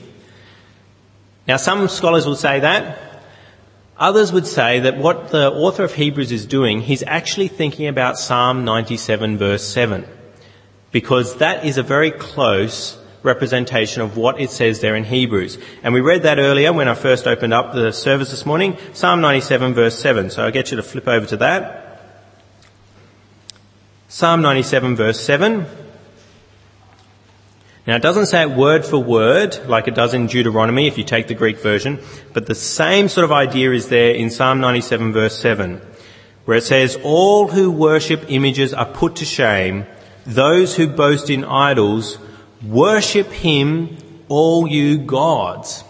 Now 1.47 1.57
some 1.57 1.87
scholars 1.87 2.25
will 2.25 2.35
say 2.35 2.59
that. 2.59 3.04
Others 3.97 4.33
would 4.33 4.45
say 4.45 4.81
that 4.81 4.97
what 4.97 5.29
the 5.29 5.51
author 5.51 5.83
of 5.83 5.93
Hebrews 5.93 6.31
is 6.31 6.45
doing, 6.45 6.81
he's 6.81 7.03
actually 7.03 7.47
thinking 7.47 7.87
about 7.87 8.17
Psalm 8.17 8.65
97 8.65 9.37
verse 9.37 9.65
7. 9.65 10.05
Because 10.91 11.37
that 11.37 11.65
is 11.65 11.77
a 11.77 11.83
very 11.83 12.11
close 12.11 12.97
representation 13.23 14.01
of 14.01 14.17
what 14.17 14.39
it 14.39 14.51
says 14.51 14.81
there 14.81 14.95
in 14.95 15.05
Hebrews. 15.05 15.57
And 15.81 15.93
we 15.93 16.01
read 16.01 16.23
that 16.23 16.39
earlier 16.39 16.73
when 16.73 16.87
I 16.87 16.93
first 16.93 17.25
opened 17.25 17.53
up 17.53 17.73
the 17.73 17.91
service 17.91 18.31
this 18.31 18.45
morning, 18.45 18.77
Psalm 18.93 19.21
97 19.21 19.73
verse 19.73 19.97
7. 19.97 20.29
So 20.29 20.43
I'll 20.43 20.51
get 20.51 20.71
you 20.71 20.77
to 20.77 20.83
flip 20.83 21.07
over 21.07 21.25
to 21.27 21.37
that. 21.37 22.01
Psalm 24.09 24.41
97 24.41 24.95
verse 24.95 25.19
7. 25.19 25.65
Now 27.87 27.95
it 27.95 28.01
doesn't 28.01 28.27
say 28.27 28.41
it 28.41 28.51
word 28.51 28.85
for 28.85 28.97
word 28.97 29.67
like 29.67 29.87
it 29.87 29.95
does 29.95 30.13
in 30.13 30.27
Deuteronomy 30.27 30.87
if 30.87 30.97
you 30.97 31.03
take 31.03 31.27
the 31.27 31.35
Greek 31.35 31.59
version, 31.59 31.99
but 32.33 32.47
the 32.47 32.55
same 32.55 33.07
sort 33.07 33.25
of 33.25 33.31
idea 33.31 33.71
is 33.71 33.89
there 33.89 34.13
in 34.13 34.29
Psalm 34.29 34.59
97 34.59 35.13
verse 35.13 35.37
7, 35.39 35.81
where 36.45 36.57
it 36.57 36.63
says, 36.63 36.97
all 37.03 37.49
who 37.49 37.69
worship 37.71 38.25
images 38.27 38.73
are 38.73 38.85
put 38.85 39.17
to 39.17 39.25
shame, 39.25 39.85
those 40.25 40.75
who 40.75 40.87
boast 40.87 41.29
in 41.29 41.43
idols 41.43 42.17
Worship 42.63 43.27
him, 43.27 43.97
all 44.27 44.67
you 44.67 44.97
gods. 44.97 45.83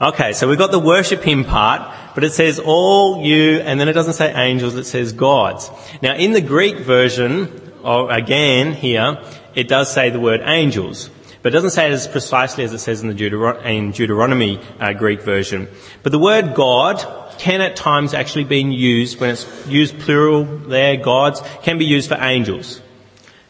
Okay, 0.00 0.32
so 0.32 0.48
we've 0.48 0.58
got 0.58 0.72
the 0.72 0.78
worship 0.78 1.22
him 1.22 1.44
part, 1.44 1.94
but 2.14 2.24
it 2.24 2.32
says 2.32 2.58
all 2.58 3.22
you, 3.22 3.60
and 3.60 3.78
then 3.78 3.88
it 3.88 3.92
doesn't 3.92 4.14
say 4.14 4.32
angels, 4.32 4.74
it 4.74 4.84
says 4.84 5.12
gods. 5.12 5.70
Now 6.02 6.16
in 6.16 6.32
the 6.32 6.40
Greek 6.40 6.78
version, 6.78 7.72
again 7.84 8.72
here, 8.72 9.22
it 9.54 9.68
does 9.68 9.92
say 9.92 10.10
the 10.10 10.18
word 10.18 10.40
angels. 10.44 11.10
But 11.42 11.52
it 11.52 11.56
doesn't 11.56 11.70
say 11.70 11.88
it 11.88 11.92
as 11.92 12.06
precisely 12.06 12.64
as 12.64 12.72
it 12.72 12.80
says 12.80 13.02
in 13.02 13.08
the 13.08 13.14
Deuteron- 13.14 13.64
in 13.64 13.92
Deuteronomy 13.92 14.60
uh, 14.78 14.92
Greek 14.92 15.22
version. 15.22 15.68
But 16.02 16.12
the 16.12 16.18
word 16.18 16.54
God 16.54 17.04
can 17.38 17.62
at 17.62 17.76
times 17.76 18.12
actually 18.12 18.44
be 18.44 18.60
used, 18.60 19.18
when 19.18 19.30
it's 19.30 19.46
used 19.66 19.98
plural 20.00 20.44
there, 20.44 20.96
gods, 20.96 21.40
can 21.62 21.78
be 21.78 21.86
used 21.86 22.08
for 22.10 22.18
angels. 22.20 22.82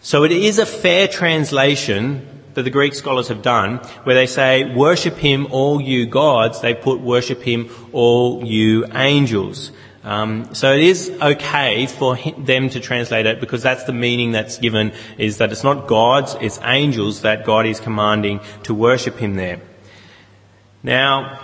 So 0.00 0.22
it 0.22 0.30
is 0.30 0.58
a 0.58 0.66
fair 0.66 1.08
translation 1.08 2.26
that 2.54 2.62
the 2.62 2.70
Greek 2.70 2.94
scholars 2.94 3.28
have 3.28 3.42
done, 3.42 3.78
where 4.04 4.14
they 4.14 4.26
say, 4.26 4.72
worship 4.74 5.16
him 5.16 5.48
all 5.50 5.80
you 5.80 6.06
gods, 6.06 6.60
they 6.60 6.74
put 6.74 7.00
worship 7.00 7.42
him 7.42 7.68
all 7.92 8.44
you 8.44 8.86
angels. 8.94 9.72
Um, 10.02 10.54
so 10.54 10.72
it 10.72 10.82
is 10.82 11.10
okay 11.20 11.86
for 11.86 12.16
them 12.38 12.70
to 12.70 12.80
translate 12.80 13.26
it 13.26 13.38
because 13.38 13.62
that's 13.62 13.84
the 13.84 13.92
meaning 13.92 14.32
that's 14.32 14.56
given 14.56 14.92
is 15.18 15.38
that 15.38 15.52
it's 15.52 15.62
not 15.62 15.86
gods, 15.86 16.36
it's 16.40 16.58
angels 16.62 17.20
that 17.20 17.44
God 17.44 17.66
is 17.66 17.80
commanding 17.80 18.40
to 18.62 18.74
worship 18.74 19.18
him 19.18 19.34
there. 19.34 19.60
Now, 20.82 21.38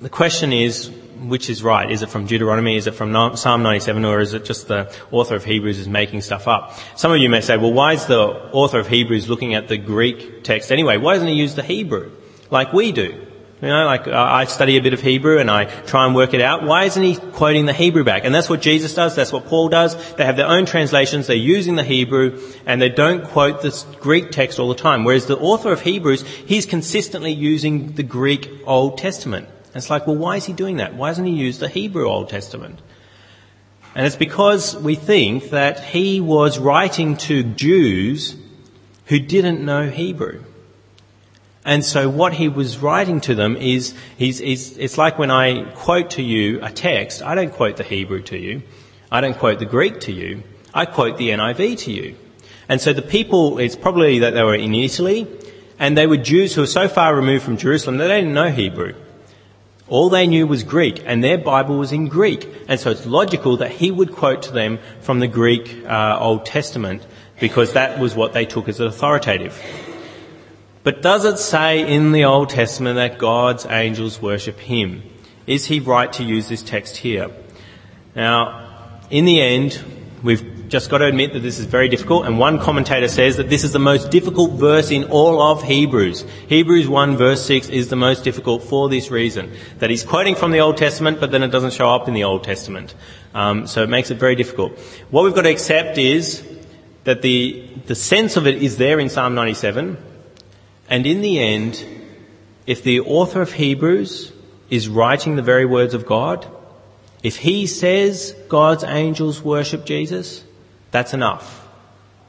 the 0.00 0.08
question 0.08 0.52
is, 0.52 0.90
which 1.20 1.50
is 1.50 1.62
right? 1.62 1.90
Is 1.90 2.02
it 2.02 2.08
from 2.08 2.26
Deuteronomy? 2.26 2.76
Is 2.76 2.86
it 2.86 2.94
from 2.94 3.36
Psalm 3.36 3.62
97? 3.62 4.04
Or 4.04 4.20
is 4.20 4.32
it 4.32 4.44
just 4.44 4.68
the 4.68 4.94
author 5.10 5.36
of 5.36 5.44
Hebrews 5.44 5.78
is 5.78 5.88
making 5.88 6.22
stuff 6.22 6.48
up? 6.48 6.78
Some 6.96 7.12
of 7.12 7.18
you 7.18 7.28
may 7.28 7.40
say, 7.40 7.56
well, 7.56 7.72
why 7.72 7.92
is 7.92 8.06
the 8.06 8.20
author 8.52 8.78
of 8.78 8.88
Hebrews 8.88 9.28
looking 9.28 9.54
at 9.54 9.68
the 9.68 9.76
Greek 9.76 10.44
text 10.44 10.72
anyway? 10.72 10.96
Why 10.96 11.14
doesn't 11.14 11.28
he 11.28 11.34
use 11.34 11.54
the 11.54 11.62
Hebrew? 11.62 12.12
Like 12.50 12.72
we 12.72 12.92
do. 12.92 13.26
You 13.64 13.70
know, 13.70 13.86
like 13.86 14.06
uh, 14.06 14.12
I 14.12 14.44
study 14.44 14.76
a 14.76 14.82
bit 14.82 14.92
of 14.92 15.00
Hebrew 15.00 15.38
and 15.38 15.50
I 15.50 15.64
try 15.64 16.04
and 16.04 16.14
work 16.14 16.34
it 16.34 16.42
out. 16.42 16.64
Why 16.64 16.84
isn't 16.84 17.02
he 17.02 17.16
quoting 17.16 17.64
the 17.64 17.72
Hebrew 17.72 18.04
back? 18.04 18.26
And 18.26 18.34
that's 18.34 18.50
what 18.50 18.60
Jesus 18.60 18.92
does. 18.92 19.16
That's 19.16 19.32
what 19.32 19.46
Paul 19.46 19.70
does. 19.70 19.96
They 20.16 20.26
have 20.26 20.36
their 20.36 20.48
own 20.48 20.66
translations. 20.66 21.28
They're 21.28 21.36
using 21.36 21.74
the 21.74 21.82
Hebrew 21.82 22.38
and 22.66 22.82
they 22.82 22.90
don't 22.90 23.24
quote 23.24 23.62
the 23.62 23.72
Greek 24.00 24.32
text 24.32 24.58
all 24.58 24.68
the 24.68 24.74
time. 24.74 25.02
Whereas 25.02 25.24
the 25.24 25.38
author 25.38 25.72
of 25.72 25.80
Hebrews, 25.80 26.26
he's 26.26 26.66
consistently 26.66 27.32
using 27.32 27.94
the 27.94 28.02
Greek 28.02 28.50
Old 28.66 28.98
Testament. 28.98 29.48
And 29.48 29.76
it's 29.76 29.88
like, 29.88 30.06
well, 30.06 30.16
why 30.16 30.36
is 30.36 30.44
he 30.44 30.52
doing 30.52 30.76
that? 30.76 30.94
Why 30.94 31.08
doesn't 31.08 31.24
he 31.24 31.32
use 31.32 31.58
the 31.58 31.70
Hebrew 31.70 32.06
Old 32.06 32.28
Testament? 32.28 32.82
And 33.94 34.04
it's 34.04 34.14
because 34.14 34.76
we 34.76 34.94
think 34.94 35.48
that 35.50 35.80
he 35.80 36.20
was 36.20 36.58
writing 36.58 37.16
to 37.16 37.42
Jews 37.42 38.36
who 39.06 39.18
didn't 39.18 39.64
know 39.64 39.88
Hebrew. 39.88 40.44
And 41.64 41.84
so 41.84 42.10
what 42.10 42.34
he 42.34 42.48
was 42.48 42.78
writing 42.78 43.20
to 43.22 43.34
them 43.34 43.56
is, 43.56 43.94
he's, 44.18 44.38
he's, 44.38 44.76
it's 44.76 44.98
like 44.98 45.18
when 45.18 45.30
I 45.30 45.64
quote 45.74 46.10
to 46.10 46.22
you 46.22 46.60
a 46.62 46.70
text, 46.70 47.22
I 47.22 47.34
don't 47.34 47.52
quote 47.52 47.78
the 47.78 47.84
Hebrew 47.84 48.22
to 48.22 48.38
you. 48.38 48.62
I 49.10 49.20
don't 49.22 49.38
quote 49.38 49.58
the 49.60 49.64
Greek 49.64 50.00
to 50.00 50.12
you. 50.12 50.42
I 50.74 50.84
quote 50.84 51.16
the 51.16 51.30
NIV 51.30 51.78
to 51.80 51.92
you. 51.92 52.16
And 52.68 52.80
so 52.80 52.92
the 52.92 53.02
people, 53.02 53.58
it's 53.58 53.76
probably 53.76 54.18
that 54.20 54.34
they 54.34 54.42
were 54.42 54.54
in 54.54 54.74
Italy, 54.74 55.26
and 55.78 55.96
they 55.96 56.06
were 56.06 56.16
Jews 56.16 56.54
who 56.54 56.62
were 56.62 56.66
so 56.66 56.88
far 56.88 57.14
removed 57.14 57.44
from 57.44 57.56
Jerusalem 57.56 57.96
that 57.98 58.08
they 58.08 58.20
didn't 58.20 58.34
know 58.34 58.50
Hebrew. 58.50 58.94
All 59.88 60.08
they 60.08 60.26
knew 60.26 60.46
was 60.46 60.64
Greek, 60.64 61.02
and 61.04 61.22
their 61.22 61.38
Bible 61.38 61.78
was 61.78 61.92
in 61.92 62.08
Greek. 62.08 62.48
And 62.68 62.80
so 62.80 62.90
it's 62.90 63.04
logical 63.06 63.58
that 63.58 63.70
he 63.70 63.90
would 63.90 64.12
quote 64.12 64.42
to 64.42 64.52
them 64.52 64.78
from 65.00 65.20
the 65.20 65.28
Greek 65.28 65.84
uh, 65.86 66.18
Old 66.18 66.46
Testament, 66.46 67.06
because 67.38 67.72
that 67.74 67.98
was 67.98 68.14
what 68.14 68.32
they 68.32 68.46
took 68.46 68.68
as 68.68 68.80
authoritative. 68.80 69.60
But 70.84 71.00
does 71.00 71.24
it 71.24 71.38
say 71.38 71.80
in 71.80 72.12
the 72.12 72.24
Old 72.26 72.50
Testament 72.50 72.96
that 72.96 73.18
God's 73.18 73.64
angels 73.64 74.20
worship 74.20 74.60
him? 74.60 75.02
Is 75.46 75.64
he 75.64 75.80
right 75.80 76.12
to 76.12 76.22
use 76.22 76.48
this 76.48 76.62
text 76.62 76.98
here? 76.98 77.30
Now, 78.14 79.00
in 79.08 79.24
the 79.24 79.40
end, 79.40 79.82
we've 80.22 80.68
just 80.68 80.90
got 80.90 80.98
to 80.98 81.06
admit 81.06 81.32
that 81.32 81.40
this 81.40 81.58
is 81.58 81.64
very 81.64 81.88
difficult, 81.88 82.26
and 82.26 82.38
one 82.38 82.58
commentator 82.58 83.08
says 83.08 83.38
that 83.38 83.48
this 83.48 83.64
is 83.64 83.72
the 83.72 83.78
most 83.78 84.10
difficult 84.10 84.52
verse 84.52 84.90
in 84.90 85.04
all 85.04 85.40
of 85.40 85.62
Hebrews. 85.62 86.26
Hebrews 86.48 86.86
1 86.86 87.16
verse 87.16 87.44
6 87.46 87.70
is 87.70 87.88
the 87.88 87.96
most 87.96 88.22
difficult 88.22 88.62
for 88.62 88.90
this 88.90 89.10
reason, 89.10 89.52
that 89.78 89.88
he's 89.88 90.04
quoting 90.04 90.34
from 90.34 90.50
the 90.50 90.60
Old 90.60 90.76
Testament, 90.76 91.18
but 91.18 91.30
then 91.30 91.42
it 91.42 91.48
doesn't 91.48 91.72
show 91.72 91.88
up 91.88 92.08
in 92.08 92.14
the 92.14 92.24
Old 92.24 92.44
Testament. 92.44 92.94
Um, 93.34 93.66
so 93.66 93.82
it 93.82 93.88
makes 93.88 94.10
it 94.10 94.18
very 94.18 94.34
difficult. 94.34 94.78
What 95.10 95.24
we've 95.24 95.34
got 95.34 95.42
to 95.42 95.50
accept 95.50 95.96
is 95.96 96.46
that 97.04 97.22
the, 97.22 97.68
the 97.86 97.94
sense 97.94 98.36
of 98.36 98.46
it 98.46 98.62
is 98.62 98.76
there 98.76 99.00
in 99.00 99.08
Psalm 99.08 99.34
97, 99.34 99.96
and 100.88 101.06
in 101.06 101.20
the 101.20 101.38
end, 101.38 101.84
if 102.66 102.82
the 102.82 103.00
author 103.00 103.42
of 103.42 103.52
Hebrews 103.52 104.32
is 104.70 104.88
writing 104.88 105.36
the 105.36 105.42
very 105.42 105.66
words 105.66 105.94
of 105.94 106.06
God, 106.06 106.46
if 107.22 107.36
he 107.36 107.66
says 107.66 108.34
God's 108.48 108.84
angels 108.84 109.42
worship 109.42 109.84
Jesus, 109.84 110.44
that's 110.90 111.14
enough 111.14 111.66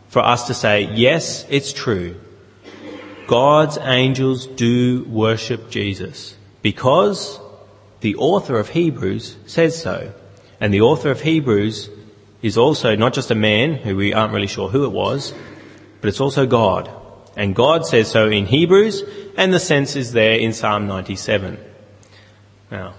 for 0.07 0.23
us 0.23 0.47
to 0.47 0.53
say, 0.53 0.83
yes, 0.93 1.45
it's 1.49 1.73
true. 1.73 2.15
God's 3.27 3.77
angels 3.79 4.47
do 4.47 5.03
worship 5.03 5.69
Jesus 5.69 6.35
because 6.61 7.39
the 7.99 8.15
author 8.15 8.57
of 8.57 8.69
Hebrews 8.69 9.35
says 9.45 9.81
so. 9.81 10.13
And 10.61 10.73
the 10.73 10.81
author 10.81 11.11
of 11.11 11.21
Hebrews 11.21 11.89
is 12.41 12.57
also 12.57 12.95
not 12.95 13.13
just 13.13 13.31
a 13.31 13.35
man 13.35 13.73
who 13.73 13.95
we 13.95 14.13
aren't 14.13 14.33
really 14.33 14.47
sure 14.47 14.69
who 14.69 14.85
it 14.85 14.91
was, 14.91 15.33
but 15.99 16.07
it's 16.07 16.21
also 16.21 16.45
God. 16.45 16.89
And 17.35 17.55
God 17.55 17.85
says 17.85 18.09
so 18.09 18.29
in 18.29 18.45
Hebrews, 18.45 19.03
and 19.37 19.53
the 19.53 19.59
sense 19.59 19.95
is 19.95 20.13
there 20.13 20.37
in 20.37 20.53
Psalm 20.53 20.87
97. 20.87 21.57
Now, 22.71 22.93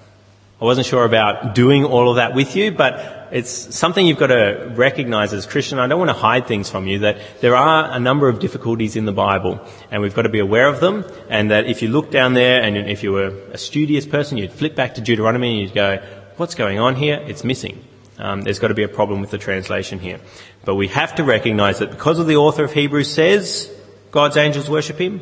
I 0.61 0.65
wasn't 0.65 0.87
sure 0.87 1.05
about 1.05 1.55
doing 1.55 1.85
all 1.85 2.09
of 2.09 2.17
that 2.17 2.35
with 2.35 2.57
you, 2.57 2.71
but 2.71 3.29
it's 3.31 3.77
something 3.77 4.07
you've 4.07 4.19
got 4.19 4.29
to 4.29 4.73
recognize 4.75 5.35
as 5.35 5.45
Christian. 5.45 5.79
I 5.79 5.87
don't 5.87 5.99
want 5.99 6.09
to 6.09 6.17
hide 6.17 6.47
things 6.47 6.71
from 6.71 6.87
you 6.87 7.01
that 7.01 7.19
there 7.41 7.55
are 7.55 7.91
a 7.91 7.99
number 7.99 8.29
of 8.29 8.39
difficulties 8.39 8.97
in 8.97 9.05
the 9.05 9.13
Bible 9.13 9.61
and 9.91 10.01
we've 10.01 10.15
got 10.15 10.23
to 10.23 10.31
be 10.31 10.39
aware 10.39 10.69
of 10.69 10.81
them 10.81 11.05
and 11.29 11.51
that 11.51 11.67
if 11.67 11.83
you 11.83 11.89
look 11.89 12.11
down 12.11 12.33
there 12.33 12.63
and 12.63 12.77
if 12.77 13.03
you 13.03 13.13
were 13.13 13.35
a 13.53 13.59
studious 13.59 14.07
person, 14.07 14.39
you'd 14.39 14.53
flip 14.53 14.75
back 14.75 14.95
to 14.95 15.03
Deuteronomy 15.03 15.51
and 15.51 15.61
you'd 15.61 15.75
go, 15.75 16.03
what's 16.37 16.55
going 16.55 16.79
on 16.79 16.95
here? 16.95 17.23
It's 17.27 17.45
missing. 17.45 17.85
Um, 18.19 18.41
there's 18.41 18.59
got 18.59 18.69
to 18.69 18.75
be 18.75 18.85
a 18.85 18.89
problem 18.89 19.21
with 19.21 19.31
the 19.31 19.39
translation 19.39 19.99
here. 19.99 20.21
But 20.65 20.77
we 20.77 20.89
have 20.89 21.17
to 21.17 21.25
recognize 21.25 21.81
that 21.81 21.91
because 21.91 22.19
of 22.19 22.27
the 22.27 22.37
author 22.37 22.65
of 22.65 22.73
Hebrews 22.73 23.13
says 23.13 23.71
God's 24.11 24.37
angels 24.37 24.71
worship 24.71 24.99
him, 25.01 25.21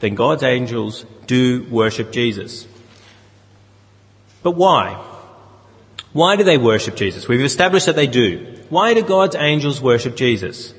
then 0.00 0.14
God's 0.14 0.42
angels 0.42 1.04
do 1.26 1.64
worship 1.70 2.12
Jesus. 2.12 2.66
But 4.42 4.52
why? 4.52 5.02
Why 6.12 6.36
do 6.36 6.44
they 6.44 6.58
worship 6.58 6.96
Jesus? 6.96 7.28
We've 7.28 7.40
established 7.40 7.86
that 7.86 7.96
they 7.96 8.06
do. 8.06 8.62
Why 8.68 8.94
do 8.94 9.02
God's 9.02 9.36
angels 9.36 9.80
worship 9.80 10.16
Jesus? 10.16 10.74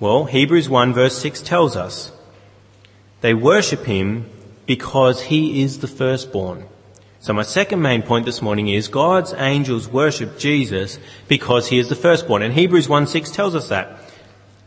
Well, 0.00 0.24
Hebrews 0.24 0.68
1 0.68 0.94
verse 0.94 1.16
6 1.18 1.42
tells 1.42 1.76
us. 1.76 2.12
They 3.20 3.34
worship 3.34 3.84
him 3.84 4.30
because 4.66 5.22
he 5.22 5.62
is 5.62 5.80
the 5.80 5.88
firstborn. 5.88 6.66
So 7.20 7.32
my 7.32 7.42
second 7.42 7.82
main 7.82 8.02
point 8.02 8.26
this 8.26 8.40
morning 8.40 8.68
is 8.68 8.86
God's 8.86 9.34
angels 9.34 9.88
worship 9.88 10.38
Jesus 10.38 10.98
because 11.26 11.68
he 11.68 11.78
is 11.78 11.88
the 11.88 11.96
firstborn. 11.96 12.42
And 12.42 12.54
Hebrews 12.54 12.88
1 12.88 13.08
6 13.08 13.30
tells 13.32 13.56
us 13.56 13.68
that. 13.70 13.98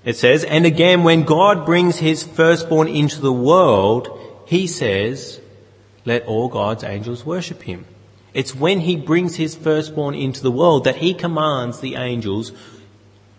It 0.04 0.16
says, 0.16 0.44
and 0.44 0.66
again, 0.66 1.04
when 1.04 1.24
God 1.24 1.66
brings 1.66 1.98
his 1.98 2.24
firstborn 2.24 2.88
into 2.88 3.22
the 3.22 3.34
world, 3.34 4.20
he 4.48 4.66
says, 4.66 5.40
let 6.06 6.26
all 6.26 6.48
God's 6.48 6.84
angels 6.84 7.26
worship 7.26 7.62
him. 7.64 7.86
It's 8.34 8.56
when 8.56 8.80
he 8.80 8.96
brings 8.96 9.36
his 9.36 9.56
firstborn 9.56 10.16
into 10.16 10.42
the 10.42 10.52
world 10.52 10.86
that 10.86 10.98
he 10.98 11.14
commands 11.14 11.80
the 11.80 11.96
angels 11.96 12.52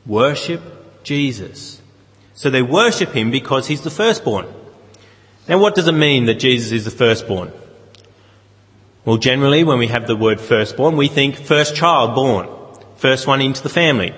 worship 0.07 1.03
Jesus. 1.03 1.81
So 2.35 2.51
they 2.51 2.63
worship 2.63 3.11
him 3.11 3.31
because 3.31 3.67
he's 3.67 3.83
the 3.83 3.91
firstborn. 3.91 4.47
Now 5.49 5.59
what 5.59 5.75
does 5.75 5.89
it 5.89 5.93
mean 5.93 6.27
that 6.27 6.39
Jesus 6.39 6.71
is 6.73 6.85
the 6.85 6.91
firstborn? 6.91 7.53
Well, 9.05 9.17
generally 9.17 9.65
when 9.65 9.79
we 9.79 9.89
have 9.89 10.07
the 10.07 10.15
word 10.15 10.41
firstborn, 10.41 10.97
we 10.97 11.09
think 11.09 11.37
first 11.37 11.75
child 11.75 12.15
born, 12.15 12.49
first 12.97 13.27
one 13.27 13.41
into 13.41 13.63
the 13.63 13.69
family. 13.69 14.15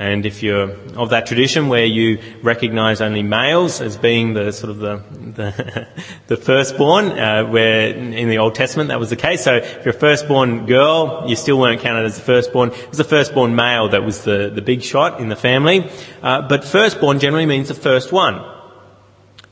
And 0.00 0.24
if 0.24 0.42
you're 0.42 0.70
of 0.96 1.10
that 1.10 1.26
tradition 1.26 1.68
where 1.68 1.84
you 1.84 2.20
recognize 2.42 3.02
only 3.02 3.22
males 3.22 3.82
as 3.82 3.98
being 3.98 4.32
the 4.32 4.50
sort 4.50 4.70
of 4.70 4.78
the 4.78 5.02
the, 5.10 5.88
the 6.26 6.38
firstborn, 6.38 7.08
uh, 7.18 7.44
where 7.44 7.94
in 7.94 8.30
the 8.30 8.38
Old 8.38 8.54
Testament 8.54 8.88
that 8.88 8.98
was 8.98 9.10
the 9.10 9.16
case. 9.16 9.44
So 9.44 9.56
if 9.56 9.84
you're 9.84 9.94
a 9.94 9.98
firstborn 9.98 10.64
girl, 10.64 11.24
you 11.28 11.36
still 11.36 11.58
weren't 11.58 11.82
counted 11.82 12.06
as 12.06 12.16
the 12.16 12.22
firstborn. 12.22 12.70
It 12.70 12.88
was 12.88 12.96
the 12.96 13.04
firstborn 13.04 13.54
male 13.54 13.90
that 13.90 14.02
was 14.02 14.24
the, 14.24 14.50
the 14.52 14.62
big 14.62 14.82
shot 14.82 15.20
in 15.20 15.28
the 15.28 15.36
family. 15.36 15.90
Uh, 16.22 16.48
but 16.48 16.64
firstborn 16.64 17.18
generally 17.18 17.44
means 17.44 17.68
the 17.68 17.74
first 17.74 18.10
one. 18.10 18.42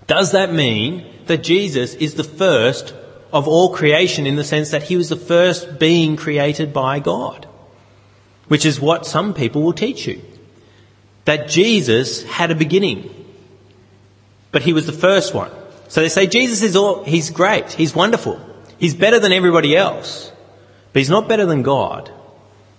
Does 0.07 0.33
that 0.33 0.51
mean 0.51 1.05
that 1.27 1.43
Jesus 1.43 1.93
is 1.97 2.15
the 2.15 2.25
first 2.25 2.95
of 3.35 3.47
all 3.47 3.75
creation 3.75 4.27
in 4.27 4.37
the 4.37 4.45
sense 4.45 4.71
that 4.71 4.85
he 4.85 4.97
was 4.97 5.11
the 5.11 5.17
first 5.17 5.79
being 5.79 6.17
created 6.17 6.73
by 6.73 7.01
God? 7.01 7.47
Which 8.47 8.65
is 8.65 8.81
what 8.81 9.05
some 9.05 9.35
people 9.35 9.61
will 9.61 9.75
teach 9.75 10.07
you 10.07 10.23
that 11.29 11.47
Jesus 11.47 12.23
had 12.23 12.51
a 12.51 12.55
beginning, 12.55 13.15
but 14.51 14.63
he 14.63 14.73
was 14.73 14.87
the 14.87 14.95
first 14.95 15.35
one. 15.35 15.51
So 15.89 16.01
they 16.01 16.09
say 16.09 16.27
Jesus 16.27 16.63
is 16.63 16.75
all, 16.75 17.05
he's 17.05 17.29
great, 17.29 17.71
he's 17.71 17.95
wonderful, 17.95 18.41
he's 18.79 18.95
better 18.95 19.21
than 19.21 19.33
everybody 19.33 19.77
else, 19.77 20.33
but 20.91 21.01
he's 21.01 21.11
not 21.11 21.29
better 21.29 21.45
than 21.45 21.61
God 21.61 22.11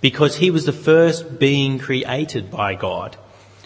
because 0.01 0.35
he 0.37 0.49
was 0.49 0.65
the 0.65 0.73
first 0.73 1.37
being 1.37 1.77
created 1.77 2.49
by 2.49 2.73
God. 2.73 3.17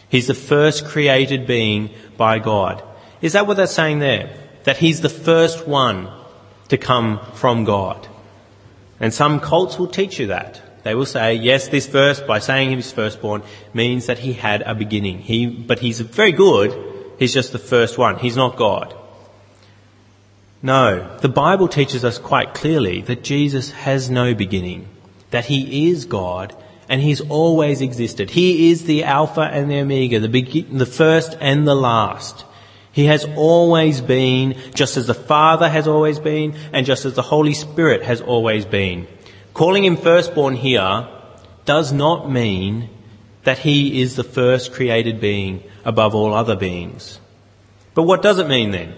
He's 0.10 0.28
the 0.28 0.34
first 0.34 0.84
created 0.84 1.48
being 1.48 1.90
by 2.18 2.40
God. 2.40 2.84
Is 3.22 3.32
that 3.34 3.48
what 3.48 3.56
they're 3.56 3.68
saying 3.68 4.00
there? 4.00 4.38
That 4.66 4.76
he's 4.76 5.00
the 5.00 5.08
first 5.08 5.66
one 5.66 6.10
to 6.68 6.78
come 6.78 7.22
from 7.36 7.64
God. 7.64 8.06
And 9.00 9.14
some 9.14 9.40
cults 9.40 9.80
will 9.80 9.88
teach 9.88 10.20
you 10.20 10.28
that. 10.28 10.62
They 10.84 10.96
will 10.96 11.06
say, 11.06 11.36
yes, 11.36 11.70
this 11.70 11.88
verse, 11.88 12.20
by 12.20 12.40
saying 12.40 12.70
he 12.70 12.76
was 12.76 12.92
firstborn, 12.92 13.44
means 13.74 14.08
that 14.08 14.20
he 14.20 14.34
had 14.34 14.62
a 14.64 14.76
beginning. 14.76 15.20
He, 15.20 15.46
but 15.46 15.80
he's 15.80 16.02
very 16.02 16.34
good. 16.34 16.78
He's 17.20 17.34
just 17.34 17.54
the 17.54 17.60
first 17.60 17.98
one. 17.98 18.20
He's 18.20 18.36
not 18.36 18.58
God. 18.58 18.94
No, 20.62 21.18
the 21.18 21.30
Bible 21.30 21.68
teaches 21.68 22.06
us 22.06 22.18
quite 22.18 22.54
clearly 22.54 23.02
that 23.02 23.24
Jesus 23.24 23.72
has 23.72 24.10
no 24.10 24.34
beginning, 24.34 24.88
that 25.32 25.46
he 25.46 25.90
is 25.90 26.06
God 26.06 26.56
and 26.90 27.02
he's 27.02 27.22
always 27.22 27.82
existed. 27.82 28.30
He 28.30 28.72
is 28.72 28.86
the 28.86 29.04
Alpha 29.04 29.42
and 29.42 29.70
the 29.70 29.80
Omega, 29.80 30.20
the, 30.20 30.30
begin, 30.30 30.78
the 30.78 30.86
first 30.86 31.36
and 31.40 31.68
the 31.68 31.76
last. 31.76 32.46
He 32.92 33.06
has 33.06 33.26
always 33.36 34.02
been, 34.02 34.56
just 34.76 34.98
as 34.98 35.08
the 35.08 35.14
Father 35.14 35.68
has 35.68 35.88
always 35.88 36.20
been, 36.20 36.56
and 36.72 36.86
just 36.86 37.06
as 37.06 37.16
the 37.16 37.22
Holy 37.22 37.54
Spirit 37.54 38.04
has 38.04 38.22
always 38.22 38.66
been. 38.66 39.08
Calling 39.54 39.86
him 39.86 39.98
firstborn 39.98 40.56
here 40.56 41.08
does 41.66 41.94
not 41.94 42.30
mean 42.30 42.90
that 43.44 43.60
he 43.60 44.02
is 44.02 44.16
the 44.16 44.24
first 44.24 44.74
created 44.74 45.20
being 45.20 45.64
above 45.86 46.16
all 46.16 46.34
other 46.34 46.56
beings. 46.56 47.20
But 47.94 48.04
what 48.04 48.22
does 48.22 48.40
it 48.40 48.48
mean 48.48 48.72
then? 48.72 48.96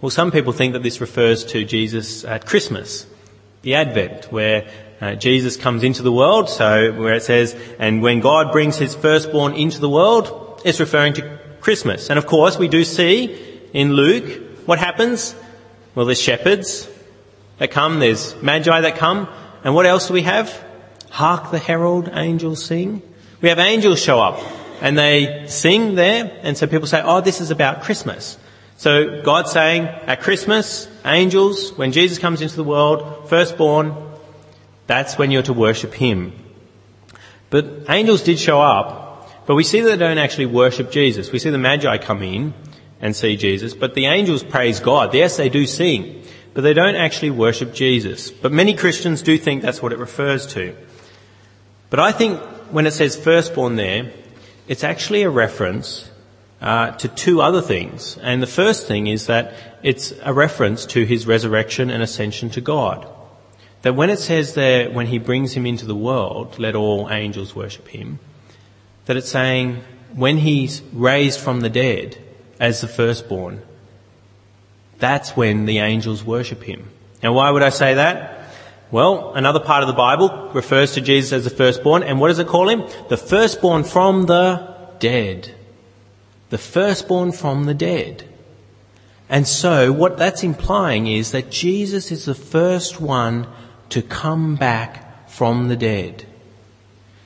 Well, 0.00 0.10
some 0.10 0.32
people 0.32 0.52
think 0.52 0.72
that 0.72 0.82
this 0.82 1.00
refers 1.00 1.44
to 1.46 1.64
Jesus 1.64 2.24
at 2.24 2.44
Christmas, 2.46 3.06
the 3.62 3.74
Advent, 3.76 4.32
where 4.32 4.68
uh, 5.00 5.14
Jesus 5.14 5.56
comes 5.56 5.84
into 5.84 6.02
the 6.02 6.12
world, 6.12 6.50
so 6.50 6.92
where 6.92 7.14
it 7.14 7.22
says, 7.22 7.56
and 7.78 8.02
when 8.02 8.20
God 8.20 8.52
brings 8.52 8.76
his 8.76 8.94
firstborn 8.94 9.54
into 9.54 9.80
the 9.80 9.88
world, 9.88 10.60
it's 10.64 10.80
referring 10.80 11.14
to 11.14 11.38
Christmas. 11.60 12.10
And 12.10 12.18
of 12.18 12.26
course, 12.26 12.58
we 12.58 12.68
do 12.68 12.84
see 12.84 13.60
in 13.72 13.92
Luke 13.92 14.66
what 14.66 14.78
happens. 14.78 15.34
Well, 15.94 16.06
there's 16.06 16.20
shepherds 16.20 16.88
that 17.58 17.70
come, 17.70 18.00
there's 18.00 18.40
magi 18.42 18.80
that 18.80 18.96
come, 18.96 19.28
and 19.62 19.74
what 19.74 19.86
else 19.86 20.08
do 20.08 20.14
we 20.14 20.22
have? 20.22 20.64
Hark 21.10 21.50
the 21.50 21.58
herald 21.58 22.10
angels 22.12 22.64
sing. 22.64 23.02
We 23.40 23.48
have 23.48 23.58
angels 23.58 24.00
show 24.00 24.20
up 24.20 24.42
and 24.80 24.98
they 24.98 25.46
sing 25.46 25.94
there, 25.94 26.38
and 26.42 26.58
so 26.58 26.66
people 26.66 26.86
say, 26.86 27.00
oh, 27.02 27.20
this 27.20 27.40
is 27.40 27.50
about 27.50 27.82
Christmas. 27.82 28.36
So 28.76 29.22
God's 29.22 29.52
saying, 29.52 29.86
at 29.86 30.20
Christmas, 30.20 30.88
angels, 31.04 31.72
when 31.78 31.92
Jesus 31.92 32.18
comes 32.18 32.42
into 32.42 32.56
the 32.56 32.64
world, 32.64 33.28
firstborn, 33.28 33.94
that's 34.86 35.16
when 35.16 35.30
you're 35.30 35.42
to 35.44 35.52
worship 35.52 35.94
Him. 35.94 36.32
But 37.50 37.84
angels 37.88 38.22
did 38.22 38.38
show 38.38 38.60
up, 38.60 39.46
but 39.46 39.54
we 39.54 39.64
see 39.64 39.80
that 39.80 39.88
they 39.88 39.96
don't 39.96 40.18
actually 40.18 40.46
worship 40.46 40.90
Jesus. 40.90 41.30
We 41.30 41.38
see 41.38 41.50
the 41.50 41.58
Magi 41.58 41.96
come 41.98 42.22
in 42.22 42.52
and 43.00 43.14
see 43.14 43.36
Jesus, 43.36 43.74
but 43.74 43.94
the 43.94 44.06
angels 44.06 44.42
praise 44.42 44.80
God. 44.80 45.14
Yes, 45.14 45.36
they 45.36 45.48
do 45.48 45.66
sing, 45.66 46.23
but 46.54 46.62
they 46.62 46.72
don't 46.72 46.94
actually 46.94 47.30
worship 47.30 47.74
Jesus. 47.74 48.30
But 48.30 48.52
many 48.52 48.74
Christians 48.74 49.22
do 49.22 49.36
think 49.36 49.62
that's 49.62 49.82
what 49.82 49.92
it 49.92 49.98
refers 49.98 50.46
to. 50.54 50.74
But 51.90 52.00
I 52.00 52.12
think 52.12 52.40
when 52.70 52.86
it 52.86 52.92
says 52.92 53.16
firstborn 53.16 53.76
there, 53.76 54.12
it's 54.66 54.84
actually 54.84 55.22
a 55.22 55.30
reference 55.30 56.10
uh, 56.60 56.92
to 56.92 57.08
two 57.08 57.42
other 57.42 57.60
things. 57.60 58.16
And 58.22 58.42
the 58.42 58.46
first 58.46 58.86
thing 58.86 59.08
is 59.08 59.26
that 59.26 59.52
it's 59.82 60.12
a 60.22 60.32
reference 60.32 60.86
to 60.86 61.04
his 61.04 61.26
resurrection 61.26 61.90
and 61.90 62.02
ascension 62.02 62.50
to 62.50 62.60
God. 62.60 63.06
That 63.82 63.94
when 63.94 64.08
it 64.08 64.18
says 64.18 64.54
there, 64.54 64.90
when 64.90 65.08
he 65.08 65.18
brings 65.18 65.52
him 65.52 65.66
into 65.66 65.84
the 65.84 65.94
world, 65.94 66.58
let 66.58 66.74
all 66.74 67.10
angels 67.10 67.54
worship 67.54 67.88
him, 67.88 68.18
that 69.04 69.16
it's 69.16 69.28
saying 69.28 69.82
when 70.14 70.38
he's 70.38 70.80
raised 70.92 71.38
from 71.38 71.60
the 71.60 71.68
dead 71.68 72.16
as 72.58 72.80
the 72.80 72.88
firstborn, 72.88 73.60
that's 75.04 75.36
when 75.36 75.66
the 75.66 75.78
angels 75.80 76.24
worship 76.24 76.62
him. 76.62 76.88
Now 77.22 77.34
why 77.34 77.50
would 77.50 77.62
I 77.62 77.68
say 77.68 77.94
that? 77.94 78.48
Well, 78.90 79.34
another 79.34 79.60
part 79.60 79.82
of 79.82 79.86
the 79.86 80.00
Bible 80.08 80.50
refers 80.54 80.92
to 80.92 81.02
Jesus 81.02 81.32
as 81.32 81.44
the 81.44 81.50
firstborn, 81.50 82.02
and 82.02 82.18
what 82.20 82.28
does 82.28 82.38
it 82.38 82.46
call 82.46 82.70
him? 82.70 82.84
The 83.10 83.18
firstborn 83.18 83.84
from 83.84 84.22
the 84.22 84.46
dead. 85.00 85.54
The 86.48 86.58
firstborn 86.58 87.32
from 87.32 87.66
the 87.66 87.74
dead. 87.74 88.26
And 89.28 89.46
so 89.46 89.92
what 89.92 90.16
that's 90.16 90.42
implying 90.42 91.06
is 91.06 91.32
that 91.32 91.50
Jesus 91.50 92.10
is 92.10 92.24
the 92.24 92.34
first 92.34 93.00
one 93.00 93.46
to 93.90 94.00
come 94.00 94.56
back 94.56 95.28
from 95.28 95.68
the 95.68 95.76
dead. 95.76 96.24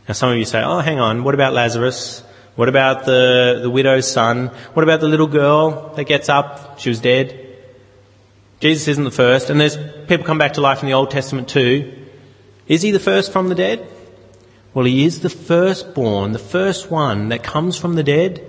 Now 0.09 0.15
some 0.15 0.33
of 0.33 0.39
you 0.39 0.45
say, 0.45 0.63
oh, 0.65 0.81
hang 0.81 0.99
on, 0.99 1.23
what 1.23 1.35
about 1.35 1.53
Lazarus? 1.53 2.25
What 2.57 2.69
about 2.69 3.05
the, 3.05 3.61
the 3.63 3.71
widow's 3.71 4.11
son? 4.11 4.49
What 4.75 4.83
about 4.83 5.01
the 5.01 5.07
little 5.09 5.29
girl 5.29 5.93
that 5.95 6.05
gets 6.05 6.29
up? 6.29 6.81
She 6.81 6.89
was 6.89 6.99
dead. 6.99 7.48
Jesus 8.61 8.89
isn't 8.89 9.05
the 9.05 9.11
first, 9.11 9.51
and 9.51 9.61
there's 9.61 9.77
people 10.07 10.27
come 10.27 10.39
back 10.39 10.55
to 10.55 10.61
life 10.61 10.83
in 10.83 10.87
the 10.89 10.95
Old 10.95 11.11
Testament 11.11 11.49
too. 11.49 12.07
Is 12.67 12.83
he 12.83 12.91
the 12.91 12.99
first 12.99 13.33
from 13.33 13.49
the 13.49 13.55
dead? 13.55 13.87
Well, 14.75 14.85
he 14.85 15.05
is 15.05 15.21
the 15.21 15.31
firstborn, 15.31 16.33
the 16.33 16.39
first 16.39 16.91
one 16.91 17.29
that 17.29 17.43
comes 17.43 17.77
from 17.77 17.95
the 17.95 18.03
dead, 18.03 18.45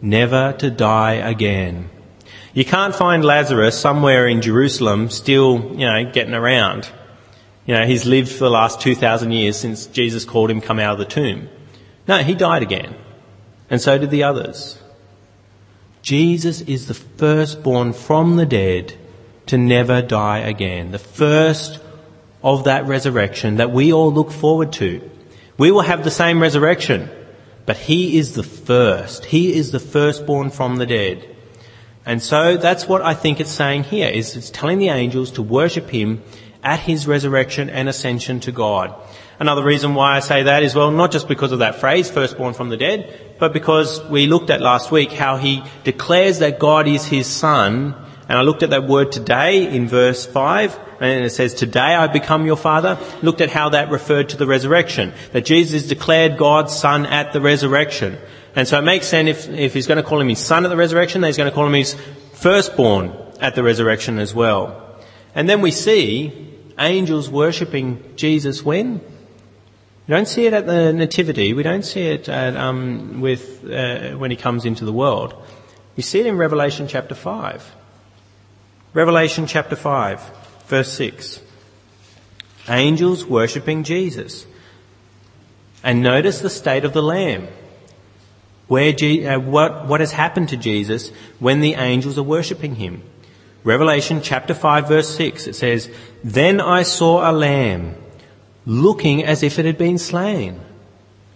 never 0.00 0.52
to 0.54 0.70
die 0.70 1.14
again. 1.14 1.90
You 2.52 2.64
can't 2.64 2.94
find 2.94 3.24
Lazarus 3.24 3.78
somewhere 3.78 4.26
in 4.26 4.42
Jerusalem 4.42 5.08
still, 5.10 5.72
you 5.72 5.86
know, 5.86 6.10
getting 6.12 6.34
around. 6.34 6.88
You 7.66 7.74
know, 7.74 7.86
he's 7.86 8.06
lived 8.06 8.30
for 8.30 8.44
the 8.44 8.50
last 8.50 8.80
2,000 8.80 9.32
years 9.32 9.56
since 9.56 9.86
Jesus 9.86 10.24
called 10.24 10.50
him 10.50 10.60
come 10.60 10.78
out 10.78 10.92
of 10.92 10.98
the 10.98 11.04
tomb. 11.04 11.48
No, 12.06 12.18
he 12.18 12.34
died 12.34 12.62
again. 12.62 12.94
And 13.70 13.80
so 13.80 13.98
did 13.98 14.10
the 14.10 14.24
others. 14.24 14.78
Jesus 16.02 16.60
is 16.60 16.86
the 16.86 16.94
firstborn 16.94 17.94
from 17.94 18.36
the 18.36 18.46
dead 18.46 18.98
to 19.46 19.58
never 19.58 20.02
die 20.02 20.38
again. 20.38 20.90
The 20.90 20.98
first 20.98 21.80
of 22.42 22.64
that 22.64 22.86
resurrection 22.86 23.56
that 23.56 23.70
we 23.70 23.92
all 23.92 24.12
look 24.12 24.30
forward 24.30 24.72
to. 24.74 25.10
We 25.56 25.70
will 25.70 25.82
have 25.82 26.04
the 26.04 26.10
same 26.10 26.42
resurrection, 26.42 27.08
but 27.64 27.76
he 27.76 28.18
is 28.18 28.34
the 28.34 28.42
first. 28.42 29.24
He 29.24 29.54
is 29.54 29.70
the 29.70 29.80
firstborn 29.80 30.50
from 30.50 30.76
the 30.76 30.86
dead. 30.86 31.28
And 32.04 32.22
so 32.22 32.58
that's 32.58 32.86
what 32.86 33.00
I 33.00 33.14
think 33.14 33.40
it's 33.40 33.50
saying 33.50 33.84
here, 33.84 34.10
is 34.10 34.36
it's 34.36 34.50
telling 34.50 34.78
the 34.78 34.90
angels 34.90 35.30
to 35.32 35.42
worship 35.42 35.88
him 35.88 36.22
at 36.62 36.80
his 36.80 37.06
resurrection 37.06 37.70
and 37.70 37.88
ascension 37.88 38.40
to 38.40 38.52
God. 38.52 38.94
Another 39.38 39.64
reason 39.64 39.94
why 39.94 40.16
I 40.16 40.20
say 40.20 40.42
that 40.42 40.62
is, 40.62 40.74
well, 40.74 40.90
not 40.90 41.12
just 41.12 41.28
because 41.28 41.52
of 41.52 41.60
that 41.60 41.76
phrase, 41.76 42.10
firstborn 42.10 42.52
from 42.54 42.68
the 42.68 42.76
dead, 42.76 43.36
but 43.38 43.52
because 43.52 44.04
we 44.04 44.26
looked 44.26 44.50
at 44.50 44.60
last 44.60 44.90
week 44.90 45.12
how 45.12 45.36
he 45.38 45.62
declares 45.82 46.40
that 46.40 46.58
God 46.58 46.86
is 46.86 47.06
his 47.06 47.26
son, 47.26 47.94
and 48.28 48.38
I 48.38 48.42
looked 48.42 48.62
at 48.62 48.70
that 48.70 48.84
word 48.84 49.12
today 49.12 49.74
in 49.74 49.86
verse 49.86 50.24
5, 50.24 50.78
and 51.00 51.24
it 51.24 51.30
says, 51.30 51.52
Today 51.52 51.94
I 51.94 52.06
become 52.06 52.46
your 52.46 52.56
father. 52.56 52.98
Looked 53.22 53.42
at 53.42 53.50
how 53.50 53.70
that 53.70 53.90
referred 53.90 54.30
to 54.30 54.36
the 54.38 54.46
resurrection. 54.46 55.12
That 55.32 55.44
Jesus 55.44 55.86
declared 55.86 56.38
God's 56.38 56.74
son 56.74 57.04
at 57.04 57.34
the 57.34 57.40
resurrection. 57.40 58.16
And 58.56 58.66
so 58.66 58.78
it 58.78 58.82
makes 58.82 59.08
sense 59.08 59.28
if, 59.28 59.48
if 59.50 59.74
he's 59.74 59.86
going 59.86 59.96
to 59.96 60.02
call 60.02 60.20
him 60.20 60.28
his 60.28 60.38
son 60.38 60.64
at 60.64 60.68
the 60.68 60.76
resurrection, 60.76 61.20
then 61.20 61.28
he's 61.28 61.36
going 61.36 61.50
to 61.50 61.54
call 61.54 61.66
him 61.66 61.74
his 61.74 61.94
firstborn 62.32 63.12
at 63.40 63.54
the 63.54 63.62
resurrection 63.62 64.18
as 64.18 64.34
well. 64.34 64.80
And 65.34 65.48
then 65.48 65.60
we 65.60 65.70
see 65.70 66.50
angels 66.78 67.28
worshipping 67.28 68.16
Jesus 68.16 68.62
when? 68.62 69.00
We 70.06 70.12
don't 70.12 70.28
see 70.28 70.46
it 70.46 70.52
at 70.52 70.66
the 70.66 70.92
Nativity. 70.92 71.52
We 71.52 71.62
don't 71.62 71.84
see 71.84 72.02
it 72.02 72.28
at, 72.28 72.56
um, 72.56 73.20
with, 73.20 73.68
uh, 73.70 74.12
when 74.12 74.30
he 74.30 74.36
comes 74.36 74.64
into 74.64 74.84
the 74.84 74.92
world. 74.92 75.34
We 75.96 76.02
see 76.02 76.20
it 76.20 76.26
in 76.26 76.36
Revelation 76.36 76.88
chapter 76.88 77.14
5. 77.14 77.74
Revelation 78.94 79.48
chapter 79.48 79.74
5, 79.74 80.22
verse 80.68 80.92
6. 80.92 81.40
Angels 82.68 83.24
worshipping 83.26 83.82
Jesus. 83.82 84.46
And 85.82 86.00
notice 86.00 86.40
the 86.40 86.48
state 86.48 86.84
of 86.84 86.92
the 86.92 87.02
Lamb. 87.02 87.48
Where 88.68 88.92
Je- 88.92 89.26
uh, 89.26 89.40
what, 89.40 89.88
what 89.88 89.98
has 89.98 90.12
happened 90.12 90.48
to 90.50 90.56
Jesus 90.56 91.10
when 91.40 91.58
the 91.60 91.74
angels 91.74 92.18
are 92.18 92.22
worshipping 92.22 92.76
him. 92.76 93.02
Revelation 93.64 94.20
chapter 94.22 94.54
5 94.54 94.86
verse 94.86 95.08
6, 95.16 95.48
it 95.48 95.56
says, 95.56 95.90
Then 96.22 96.60
I 96.60 96.84
saw 96.84 97.28
a 97.28 97.32
lamb 97.32 97.96
looking 98.64 99.24
as 99.24 99.42
if 99.42 99.58
it 99.58 99.64
had 99.64 99.76
been 99.76 99.98
slain. 99.98 100.60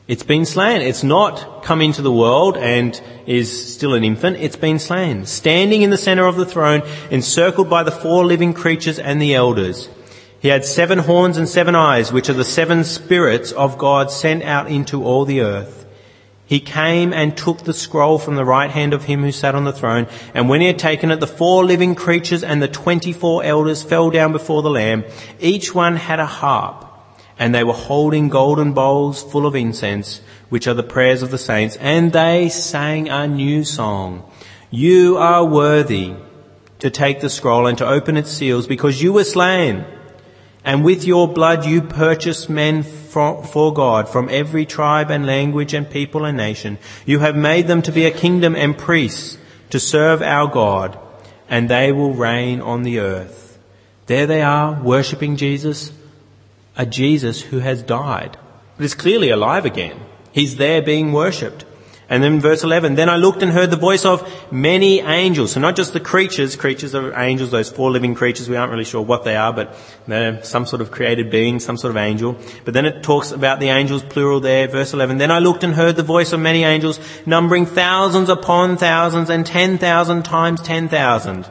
It's 0.08 0.22
been 0.22 0.46
slain. 0.46 0.80
It's 0.80 1.02
not 1.02 1.62
come 1.62 1.82
into 1.82 2.00
the 2.00 2.10
world 2.10 2.56
and 2.56 2.98
is 3.26 3.74
still 3.74 3.92
an 3.92 4.04
infant. 4.04 4.38
It's 4.38 4.56
been 4.56 4.78
slain. 4.78 5.26
Standing 5.26 5.82
in 5.82 5.90
the 5.90 5.98
center 5.98 6.24
of 6.24 6.36
the 6.36 6.46
throne, 6.46 6.80
encircled 7.10 7.68
by 7.68 7.82
the 7.82 7.90
four 7.90 8.24
living 8.24 8.54
creatures 8.54 8.98
and 8.98 9.20
the 9.20 9.34
elders. 9.34 9.90
He 10.40 10.48
had 10.48 10.64
seven 10.64 11.00
horns 11.00 11.36
and 11.36 11.46
seven 11.46 11.74
eyes, 11.74 12.10
which 12.10 12.30
are 12.30 12.34
the 12.34 12.42
seven 12.42 12.84
spirits 12.84 13.52
of 13.52 13.76
God 13.76 14.10
sent 14.10 14.42
out 14.44 14.70
into 14.70 15.04
all 15.04 15.26
the 15.26 15.42
earth. 15.42 15.84
He 16.46 16.60
came 16.60 17.12
and 17.12 17.36
took 17.36 17.58
the 17.58 17.74
scroll 17.74 18.18
from 18.18 18.36
the 18.36 18.46
right 18.46 18.70
hand 18.70 18.94
of 18.94 19.04
him 19.04 19.20
who 19.20 19.32
sat 19.32 19.54
on 19.54 19.64
the 19.64 19.72
throne, 19.74 20.06
and 20.32 20.48
when 20.48 20.62
he 20.62 20.68
had 20.68 20.78
taken 20.78 21.10
it, 21.10 21.20
the 21.20 21.26
four 21.26 21.66
living 21.66 21.94
creatures 21.94 22.42
and 22.42 22.62
the 22.62 22.68
twenty-four 22.68 23.44
elders 23.44 23.82
fell 23.82 24.08
down 24.08 24.32
before 24.32 24.62
the 24.62 24.70
Lamb. 24.70 25.04
Each 25.38 25.74
one 25.74 25.96
had 25.96 26.18
a 26.18 26.24
harp, 26.24 26.86
and 27.38 27.54
they 27.54 27.64
were 27.64 27.72
holding 27.72 28.28
golden 28.28 28.72
bowls 28.72 29.22
full 29.22 29.46
of 29.46 29.54
incense, 29.54 30.20
which 30.48 30.66
are 30.66 30.74
the 30.74 30.82
prayers 30.82 31.22
of 31.22 31.30
the 31.30 31.38
saints, 31.38 31.76
and 31.76 32.12
they 32.12 32.48
sang 32.48 33.08
a 33.08 33.26
new 33.28 33.64
song. 33.64 34.28
You 34.70 35.16
are 35.16 35.44
worthy 35.44 36.14
to 36.80 36.90
take 36.90 37.20
the 37.20 37.30
scroll 37.30 37.66
and 37.66 37.78
to 37.78 37.86
open 37.86 38.16
its 38.16 38.30
seals, 38.30 38.66
because 38.66 39.02
you 39.02 39.12
were 39.12 39.24
slain 39.24 39.84
and 40.64 40.84
with 40.84 41.04
your 41.04 41.26
blood 41.26 41.64
you 41.64 41.80
purchased 41.80 42.50
men 42.50 42.82
for 42.82 43.72
God 43.72 44.08
from 44.08 44.28
every 44.28 44.66
tribe 44.66 45.10
and 45.10 45.24
language 45.24 45.72
and 45.72 45.88
people 45.88 46.24
and 46.24 46.36
nation. 46.36 46.78
You 47.06 47.20
have 47.20 47.36
made 47.36 47.66
them 47.68 47.80
to 47.82 47.92
be 47.92 48.04
a 48.04 48.10
kingdom 48.10 48.54
and 48.54 48.76
priests 48.76 49.38
to 49.70 49.80
serve 49.80 50.20
our 50.20 50.46
God. 50.46 50.98
and 51.48 51.68
they 51.68 51.92
will 51.92 52.12
reign 52.12 52.60
on 52.60 52.82
the 52.82 52.98
earth. 52.98 53.58
There 54.06 54.26
they 54.26 54.42
are, 54.42 54.80
worshipping 54.82 55.36
Jesus, 55.36 55.92
a 56.78 56.86
Jesus 56.86 57.42
who 57.42 57.58
has 57.58 57.82
died, 57.82 58.38
but 58.76 58.84
is 58.84 58.94
clearly 58.94 59.28
alive 59.28 59.66
again. 59.66 60.00
He's 60.32 60.56
there 60.56 60.80
being 60.80 61.12
worshipped. 61.12 61.64
And 62.10 62.22
then 62.22 62.40
verse 62.40 62.64
11, 62.64 62.94
then 62.94 63.10
I 63.10 63.16
looked 63.16 63.42
and 63.42 63.52
heard 63.52 63.70
the 63.70 63.76
voice 63.76 64.06
of 64.06 64.26
many 64.50 65.00
angels. 65.00 65.52
So 65.52 65.60
not 65.60 65.76
just 65.76 65.92
the 65.92 66.00
creatures, 66.00 66.56
creatures 66.56 66.94
are 66.94 67.12
angels, 67.20 67.50
those 67.50 67.68
four 67.68 67.90
living 67.90 68.14
creatures, 68.14 68.48
we 68.48 68.56
aren't 68.56 68.72
really 68.72 68.86
sure 68.86 69.02
what 69.02 69.24
they 69.24 69.36
are, 69.36 69.52
but 69.52 69.76
they're 70.06 70.42
some 70.42 70.64
sort 70.64 70.80
of 70.80 70.90
created 70.90 71.30
being, 71.30 71.60
some 71.60 71.76
sort 71.76 71.90
of 71.90 71.98
angel. 71.98 72.38
But 72.64 72.72
then 72.72 72.86
it 72.86 73.02
talks 73.02 73.30
about 73.30 73.60
the 73.60 73.68
angels, 73.68 74.02
plural 74.02 74.40
there, 74.40 74.68
verse 74.68 74.94
11. 74.94 75.18
Then 75.18 75.30
I 75.30 75.40
looked 75.40 75.64
and 75.64 75.74
heard 75.74 75.96
the 75.96 76.02
voice 76.02 76.32
of 76.32 76.40
many 76.40 76.64
angels, 76.64 76.98
numbering 77.26 77.66
thousands 77.66 78.30
upon 78.30 78.78
thousands 78.78 79.28
and 79.28 79.44
ten 79.44 79.76
thousand 79.76 80.24
times 80.24 80.62
ten 80.62 80.88
thousand. 80.88 81.50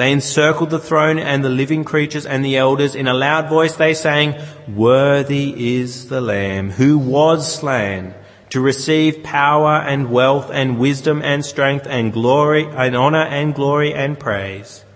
They 0.00 0.12
encircled 0.12 0.70
the 0.70 0.78
throne 0.78 1.18
and 1.18 1.44
the 1.44 1.50
living 1.50 1.84
creatures 1.84 2.24
and 2.24 2.42
the 2.42 2.56
elders. 2.56 2.94
In 2.94 3.06
a 3.06 3.12
loud 3.12 3.50
voice 3.50 3.76
they 3.76 3.92
sang, 3.92 4.34
Worthy 4.66 5.76
is 5.76 6.08
the 6.08 6.22
Lamb 6.22 6.70
who 6.70 6.96
was 6.96 7.54
slain 7.54 8.14
to 8.48 8.62
receive 8.62 9.22
power 9.22 9.74
and 9.74 10.10
wealth 10.10 10.50
and 10.50 10.78
wisdom 10.78 11.20
and 11.20 11.44
strength 11.44 11.86
and 11.86 12.14
glory 12.14 12.64
and 12.64 12.96
honor 12.96 13.24
and 13.24 13.54
glory 13.54 13.92
and 13.92 14.18
praise. 14.18 14.86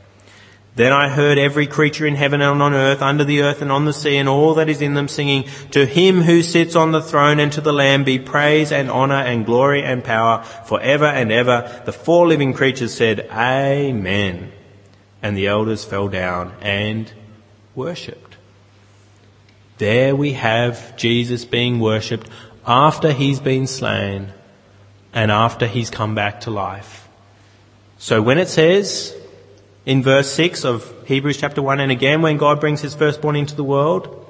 Then 0.75 0.95
I 0.95 1.11
heard 1.11 1.37
every 1.37 1.67
creature 1.67 2.07
in 2.07 2.15
heaven 2.15 2.41
and 2.41 2.63
on 2.63 2.73
earth, 2.73 3.03
under 3.03 3.25
the 3.25 3.43
earth 3.43 3.61
and 3.61 3.71
on 3.71 3.85
the 3.85 3.93
sea, 3.93 4.17
and 4.17 4.27
all 4.27 4.55
that 4.55 4.71
is 4.71 4.81
in 4.81 4.95
them 4.95 5.09
singing, 5.09 5.45
To 5.73 5.85
him 5.85 6.23
who 6.23 6.43
sits 6.43 6.75
on 6.75 6.93
the 6.93 7.03
throne 7.03 7.41
and 7.41 7.53
to 7.53 7.61
the 7.61 7.75
Lamb 7.75 8.05
be 8.05 8.19
praise 8.19 8.73
and 8.73 8.91
honor 8.91 9.21
and 9.21 9.45
glory 9.45 9.85
and 9.85 10.03
power 10.03 10.45
forever 10.45 11.05
and 11.05 11.31
ever. 11.31 11.83
The 11.85 11.93
four 11.93 12.27
living 12.27 12.55
creatures 12.55 12.95
said, 12.95 13.29
Amen. 13.31 14.53
And 15.25 15.35
the 15.35 15.47
elders 15.47 15.85
fell 15.87 16.09
down 16.09 16.53
and 16.61 17.11
worshipped. 17.75 18.37
There 19.79 20.15
we 20.15 20.35
have 20.35 20.97
Jesus 20.97 21.47
being 21.47 21.81
worshipped 21.81 22.29
after 22.67 23.11
he's 23.11 23.41
been 23.41 23.67
slain 23.67 24.35
and 25.15 25.31
after 25.31 25.67
he's 25.67 25.89
come 25.89 26.15
back 26.15 26.43
to 26.43 26.51
life. 26.51 27.09
So 27.97 28.21
when 28.21 28.39
it 28.39 28.49
says 28.49 29.17
in 29.87 30.03
verse 30.03 30.31
6 30.31 30.65
of 30.65 30.93
Hebrews 31.07 31.39
chapter 31.39 31.63
1, 31.63 31.81
and 31.81 31.91
again 31.91 32.21
when 32.21 32.37
God 32.37 32.61
brings 32.61 32.83
his 32.83 32.95
firstborn 32.95 33.35
into 33.35 33.57
the 33.57 33.65
world, 33.65 34.21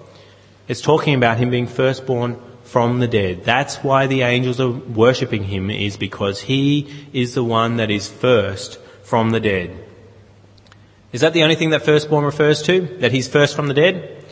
it's 0.68 0.80
talking 0.80 1.14
about 1.14 1.38
him 1.38 1.50
being 1.50 1.66
firstborn 1.66 2.40
from 2.62 3.00
the 3.00 3.08
dead. 3.08 3.44
That's 3.44 3.76
why 3.76 4.06
the 4.06 4.22
angels 4.22 4.60
are 4.60 4.70
worshipping 4.70 5.44
him 5.44 5.70
is 5.70 5.96
because 5.96 6.40
he 6.40 7.08
is 7.12 7.34
the 7.34 7.44
one 7.44 7.76
that 7.76 7.90
is 7.90 8.08
first 8.08 8.78
from 9.02 9.30
the 9.30 9.40
dead. 9.40 9.83
Is 11.14 11.20
that 11.20 11.32
the 11.32 11.44
only 11.44 11.54
thing 11.54 11.70
that 11.70 11.84
firstborn 11.84 12.24
refers 12.24 12.60
to? 12.62 12.80
That 12.98 13.12
he's 13.12 13.28
first 13.28 13.54
from 13.54 13.68
the 13.68 13.74
dead? 13.74 14.24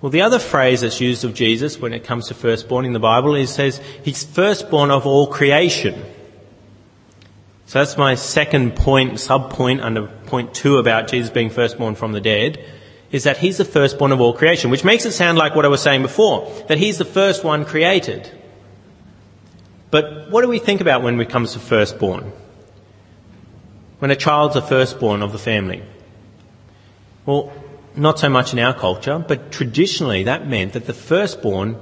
Well, 0.00 0.08
the 0.08 0.22
other 0.22 0.38
phrase 0.38 0.80
that's 0.80 0.98
used 0.98 1.22
of 1.22 1.34
Jesus 1.34 1.78
when 1.78 1.92
it 1.92 2.02
comes 2.02 2.28
to 2.28 2.34
firstborn 2.34 2.86
in 2.86 2.94
the 2.94 2.98
Bible 2.98 3.34
is 3.34 3.52
says 3.52 3.78
he's 4.02 4.24
firstborn 4.24 4.90
of 4.90 5.06
all 5.06 5.26
creation. 5.26 6.02
So 7.66 7.80
that's 7.80 7.98
my 7.98 8.14
second 8.14 8.74
point, 8.74 9.20
sub 9.20 9.50
point 9.50 9.82
under 9.82 10.06
point 10.06 10.54
two 10.54 10.78
about 10.78 11.08
Jesus 11.08 11.28
being 11.28 11.50
firstborn 11.50 11.94
from 11.94 12.12
the 12.12 12.22
dead, 12.22 12.58
is 13.12 13.24
that 13.24 13.36
he's 13.36 13.58
the 13.58 13.66
firstborn 13.66 14.10
of 14.10 14.22
all 14.22 14.32
creation, 14.32 14.70
which 14.70 14.82
makes 14.82 15.04
it 15.04 15.12
sound 15.12 15.36
like 15.36 15.54
what 15.54 15.66
I 15.66 15.68
was 15.68 15.82
saying 15.82 16.00
before, 16.00 16.50
that 16.68 16.78
he's 16.78 16.96
the 16.96 17.04
first 17.04 17.44
one 17.44 17.66
created. 17.66 18.30
But 19.90 20.30
what 20.30 20.40
do 20.40 20.48
we 20.48 20.58
think 20.58 20.80
about 20.80 21.02
when 21.02 21.20
it 21.20 21.28
comes 21.28 21.52
to 21.52 21.58
firstborn? 21.58 22.32
When 23.98 24.10
a 24.10 24.16
child's 24.16 24.56
a 24.56 24.62
firstborn 24.62 25.20
of 25.22 25.32
the 25.32 25.38
family? 25.38 25.82
Well, 27.26 27.52
not 27.96 28.18
so 28.18 28.28
much 28.28 28.52
in 28.52 28.58
our 28.58 28.74
culture, 28.74 29.18
but 29.18 29.52
traditionally 29.52 30.24
that 30.24 30.48
meant 30.48 30.72
that 30.72 30.86
the 30.86 30.94
firstborn 30.94 31.76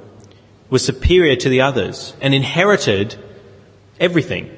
was 0.70 0.84
superior 0.84 1.36
to 1.36 1.48
the 1.48 1.60
others 1.60 2.14
and 2.20 2.34
inherited 2.34 3.16
everything, 4.00 4.50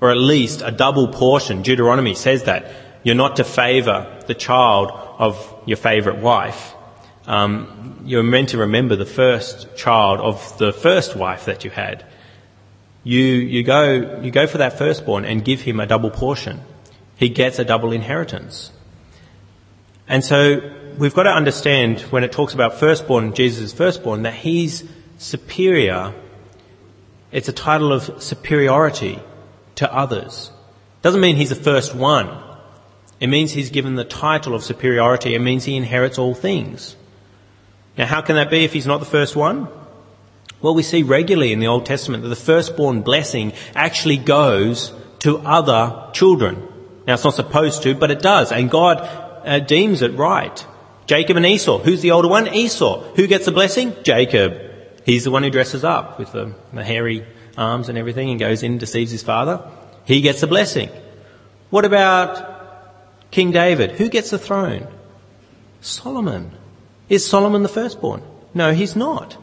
or 0.00 0.10
at 0.10 0.16
least 0.16 0.62
a 0.62 0.70
double 0.70 1.08
portion. 1.08 1.62
Deuteronomy 1.62 2.14
says 2.14 2.44
that. 2.44 2.72
You're 3.02 3.14
not 3.14 3.36
to 3.36 3.44
favour 3.44 4.22
the 4.26 4.34
child 4.34 4.90
of 4.90 5.62
your 5.64 5.78
favourite 5.78 6.20
wife. 6.20 6.74
Um, 7.26 8.02
you're 8.04 8.22
meant 8.22 8.50
to 8.50 8.58
remember 8.58 8.94
the 8.94 9.06
first 9.06 9.74
child 9.74 10.20
of 10.20 10.58
the 10.58 10.72
first 10.72 11.16
wife 11.16 11.46
that 11.46 11.64
you 11.64 11.70
had. 11.70 12.04
You, 13.02 13.20
you 13.20 13.62
go, 13.62 14.20
you 14.20 14.30
go 14.30 14.46
for 14.46 14.58
that 14.58 14.76
firstborn 14.76 15.24
and 15.24 15.42
give 15.42 15.62
him 15.62 15.80
a 15.80 15.86
double 15.86 16.10
portion. 16.10 16.60
He 17.16 17.30
gets 17.30 17.58
a 17.58 17.64
double 17.64 17.92
inheritance. 17.92 18.72
And 20.10 20.24
so 20.24 20.60
we've 20.98 21.14
got 21.14 21.22
to 21.22 21.30
understand 21.30 22.00
when 22.00 22.24
it 22.24 22.32
talks 22.32 22.52
about 22.52 22.80
firstborn, 22.80 23.32
Jesus' 23.32 23.72
firstborn, 23.72 24.22
that 24.22 24.34
he's 24.34 24.82
superior. 25.18 26.12
It's 27.30 27.48
a 27.48 27.52
title 27.52 27.92
of 27.92 28.20
superiority 28.20 29.20
to 29.76 29.94
others. 29.94 30.50
Doesn't 31.02 31.20
mean 31.20 31.36
he's 31.36 31.50
the 31.50 31.54
first 31.54 31.94
one. 31.94 32.28
It 33.20 33.28
means 33.28 33.52
he's 33.52 33.70
given 33.70 33.94
the 33.94 34.04
title 34.04 34.52
of 34.52 34.64
superiority. 34.64 35.36
It 35.36 35.38
means 35.38 35.64
he 35.64 35.76
inherits 35.76 36.18
all 36.18 36.34
things. 36.34 36.96
Now 37.96 38.06
how 38.06 38.20
can 38.20 38.34
that 38.34 38.50
be 38.50 38.64
if 38.64 38.72
he's 38.72 38.88
not 38.88 38.98
the 38.98 39.06
first 39.06 39.36
one? 39.36 39.68
Well, 40.60 40.74
we 40.74 40.82
see 40.82 41.04
regularly 41.04 41.52
in 41.52 41.60
the 41.60 41.68
Old 41.68 41.86
Testament 41.86 42.24
that 42.24 42.30
the 42.30 42.36
firstborn 42.36 43.02
blessing 43.02 43.52
actually 43.76 44.16
goes 44.16 44.92
to 45.20 45.38
other 45.38 46.10
children. 46.12 46.66
Now 47.06 47.14
it's 47.14 47.22
not 47.22 47.34
supposed 47.34 47.84
to, 47.84 47.94
but 47.94 48.10
it 48.10 48.18
does. 48.18 48.50
And 48.50 48.68
God 48.68 49.28
uh, 49.44 49.58
deems 49.58 50.02
it 50.02 50.12
right. 50.14 50.66
Jacob 51.06 51.36
and 51.36 51.46
Esau. 51.46 51.78
Who's 51.78 52.02
the 52.02 52.12
older 52.12 52.28
one? 52.28 52.48
Esau. 52.48 53.02
Who 53.14 53.26
gets 53.26 53.44
the 53.44 53.52
blessing? 53.52 53.94
Jacob. 54.02 54.60
He's 55.04 55.24
the 55.24 55.30
one 55.30 55.42
who 55.42 55.50
dresses 55.50 55.84
up 55.84 56.18
with 56.18 56.32
the, 56.32 56.54
the 56.72 56.84
hairy 56.84 57.26
arms 57.56 57.88
and 57.88 57.98
everything 57.98 58.30
and 58.30 58.38
goes 58.38 58.62
in 58.62 58.72
and 58.72 58.80
deceives 58.80 59.10
his 59.10 59.22
father. 59.22 59.68
He 60.04 60.20
gets 60.20 60.40
the 60.40 60.46
blessing. 60.46 60.88
What 61.70 61.84
about 61.84 63.30
King 63.30 63.50
David? 63.50 63.92
Who 63.92 64.08
gets 64.08 64.30
the 64.30 64.38
throne? 64.38 64.86
Solomon. 65.80 66.52
Is 67.08 67.26
Solomon 67.26 67.62
the 67.62 67.68
firstborn? 67.68 68.22
No, 68.54 68.72
he's 68.72 68.96
not. 68.96 69.36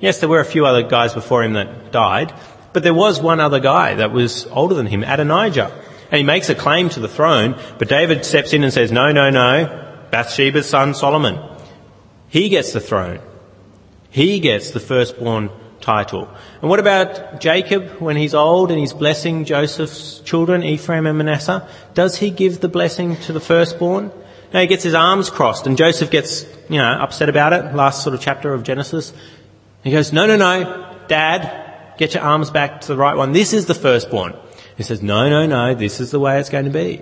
Yes, 0.00 0.20
there 0.20 0.28
were 0.28 0.40
a 0.40 0.44
few 0.44 0.66
other 0.66 0.82
guys 0.82 1.14
before 1.14 1.42
him 1.42 1.54
that 1.54 1.92
died, 1.92 2.34
but 2.72 2.82
there 2.82 2.94
was 2.94 3.20
one 3.20 3.40
other 3.40 3.60
guy 3.60 3.94
that 3.94 4.12
was 4.12 4.46
older 4.48 4.74
than 4.74 4.86
him, 4.86 5.02
Adonijah. 5.02 5.72
And 6.14 6.20
he 6.20 6.24
makes 6.24 6.48
a 6.48 6.54
claim 6.54 6.90
to 6.90 7.00
the 7.00 7.08
throne, 7.08 7.58
but 7.76 7.88
David 7.88 8.24
steps 8.24 8.52
in 8.52 8.62
and 8.62 8.72
says, 8.72 8.92
no, 8.92 9.10
no, 9.10 9.30
no, 9.30 10.06
Bathsheba's 10.12 10.68
son 10.68 10.94
Solomon. 10.94 11.40
He 12.28 12.48
gets 12.50 12.72
the 12.72 12.78
throne. 12.78 13.18
He 14.10 14.38
gets 14.38 14.70
the 14.70 14.78
firstborn 14.78 15.50
title. 15.80 16.32
And 16.60 16.70
what 16.70 16.78
about 16.78 17.40
Jacob 17.40 17.98
when 17.98 18.14
he's 18.14 18.32
old 18.32 18.70
and 18.70 18.78
he's 18.78 18.92
blessing 18.92 19.44
Joseph's 19.44 20.20
children, 20.20 20.62
Ephraim 20.62 21.08
and 21.08 21.18
Manasseh? 21.18 21.68
Does 21.94 22.18
he 22.18 22.30
give 22.30 22.60
the 22.60 22.68
blessing 22.68 23.16
to 23.22 23.32
the 23.32 23.40
firstborn? 23.40 24.12
No, 24.52 24.60
he 24.60 24.68
gets 24.68 24.84
his 24.84 24.94
arms 24.94 25.30
crossed 25.30 25.66
and 25.66 25.76
Joseph 25.76 26.12
gets, 26.12 26.46
you 26.68 26.78
know, 26.78 26.92
upset 26.92 27.28
about 27.28 27.52
it, 27.54 27.74
last 27.74 28.04
sort 28.04 28.14
of 28.14 28.20
chapter 28.20 28.54
of 28.54 28.62
Genesis. 28.62 29.12
He 29.82 29.90
goes, 29.90 30.12
no, 30.12 30.28
no, 30.28 30.36
no, 30.36 30.96
dad, 31.08 31.96
get 31.98 32.14
your 32.14 32.22
arms 32.22 32.50
back 32.50 32.82
to 32.82 32.86
the 32.86 32.96
right 32.96 33.16
one. 33.16 33.32
This 33.32 33.52
is 33.52 33.66
the 33.66 33.74
firstborn. 33.74 34.36
He 34.76 34.82
says, 34.82 35.02
no, 35.02 35.28
no, 35.28 35.46
no, 35.46 35.74
this 35.74 36.00
is 36.00 36.10
the 36.10 36.20
way 36.20 36.40
it's 36.40 36.50
going 36.50 36.64
to 36.64 36.70
be. 36.70 37.00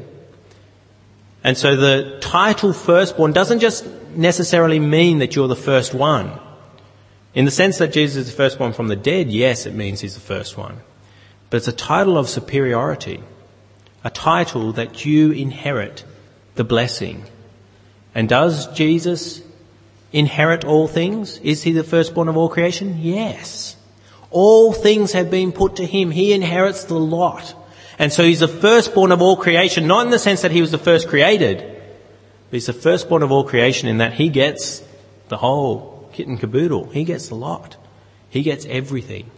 And 1.45 1.57
so 1.57 1.75
the 1.75 2.19
title 2.21 2.73
firstborn 2.73 3.33
doesn't 3.33 3.61
just 3.61 3.87
necessarily 4.15 4.79
mean 4.79 5.19
that 5.19 5.35
you're 5.35 5.49
the 5.49 5.57
first 5.57 5.95
one. 5.95 6.39
In 7.35 7.47
the 7.47 7.51
sense 7.51 7.79
that 7.79 7.93
Jesus 7.93 8.17
is 8.17 8.31
the 8.31 8.37
firstborn 8.37 8.75
from 8.75 8.89
the 8.89 8.97
dead, 8.97 9.31
yes, 9.31 9.67
it 9.67 9.75
means 9.75 10.01
he's 10.01 10.15
the 10.15 10.21
first 10.21 10.57
one. 10.57 10.81
But 11.51 11.59
it's 11.59 11.69
a 11.69 11.73
title 11.73 12.19
of 12.19 12.29
superiority. 12.29 13.23
A 14.05 14.11
title 14.11 14.73
that 14.73 15.05
you 15.05 15.33
inherit 15.33 16.05
the 16.55 16.65
blessing. 16.65 17.25
And 18.15 18.29
does 18.29 18.67
Jesus 18.75 19.41
inherit 20.13 20.65
all 20.65 20.87
things? 20.87 21.39
Is 21.39 21.63
he 21.63 21.73
the 21.73 21.85
firstborn 21.85 22.29
of 22.29 22.37
all 22.37 22.49
creation? 22.49 22.99
Yes. 23.01 23.77
All 24.31 24.73
things 24.73 25.13
have 25.13 25.31
been 25.31 25.53
put 25.53 25.77
to 25.77 25.87
him. 25.87 26.11
He 26.11 26.33
inherits 26.33 26.85
the 26.85 26.99
lot. 26.99 27.55
And 27.99 28.13
so 28.13 28.25
he's 28.25 28.41
the 28.41 28.49
firstborn 28.49 29.13
of 29.13 29.23
all 29.23 29.37
creation, 29.37 29.87
not 29.87 30.07
in 30.07 30.11
the 30.11 30.19
sense 30.19 30.43
that 30.43 30.51
he 30.51 30.61
was 30.61 30.71
the 30.71 30.79
first 30.79 31.09
created, 31.09 31.59
but 31.59 32.53
he's 32.53 32.67
the 32.67 32.73
firstborn 32.73 33.23
of 33.23 33.31
all 33.31 33.45
creation 33.45 33.89
in 33.89 33.99
that 33.99 34.15
he 34.15 34.29
gets 34.29 34.83
the 35.29 35.37
whole 35.37 36.09
kit 36.13 36.27
and 36.27 36.39
caboodle. 36.39 36.91
He 36.91 37.05
gets 37.05 37.29
the 37.29 37.35
lot. 37.35 37.77
He 38.29 38.43
gets 38.43 38.67
everything. 38.67 39.31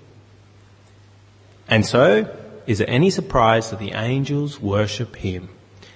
And 1.68 1.84
so, 1.84 2.32
is 2.66 2.80
it 2.80 2.88
any 2.88 3.10
surprise 3.10 3.70
that 3.70 3.78
the 3.78 3.92
angels 3.92 4.60
worship 4.60 5.16
him? 5.16 5.48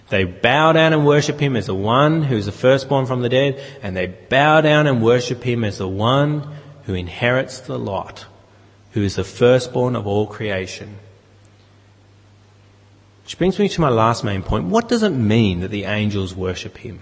They 0.09 0.25
bow 0.25 0.73
down 0.73 0.92
and 0.92 1.07
worship 1.07 1.38
him 1.38 1.55
as 1.55 1.66
the 1.66 1.75
one 1.75 2.23
who 2.23 2.37
is 2.37 2.47
the 2.47 2.53
firstborn 2.53 3.07
from 3.07 3.21
the 3.21 3.29
dead, 3.29 3.62
and 3.83 3.97
they 3.97 4.07
bow 4.07 4.62
down 4.62 4.87
and 4.87 5.03
worship 5.03 5.42
him 5.42 5.64
as 5.64 5.79
the 5.79 5.88
one 5.88 6.49
who 6.85 6.94
inherits 6.94 7.61
the 7.61 7.79
lot, 7.79 8.25
who 8.92 9.03
is 9.03 9.16
the 9.16 9.25
firstborn 9.25 9.94
of 9.94 10.07
all 10.07 10.27
creation. 10.27 10.99
Which 13.28 13.36
brings 13.36 13.58
me 13.58 13.68
to 13.68 13.82
my 13.82 13.90
last 13.90 14.24
main 14.24 14.42
point. 14.42 14.68
What 14.68 14.88
does 14.88 15.02
it 15.02 15.10
mean 15.10 15.60
that 15.60 15.70
the 15.70 15.84
angels 15.84 16.34
worship 16.34 16.78
him? 16.78 17.00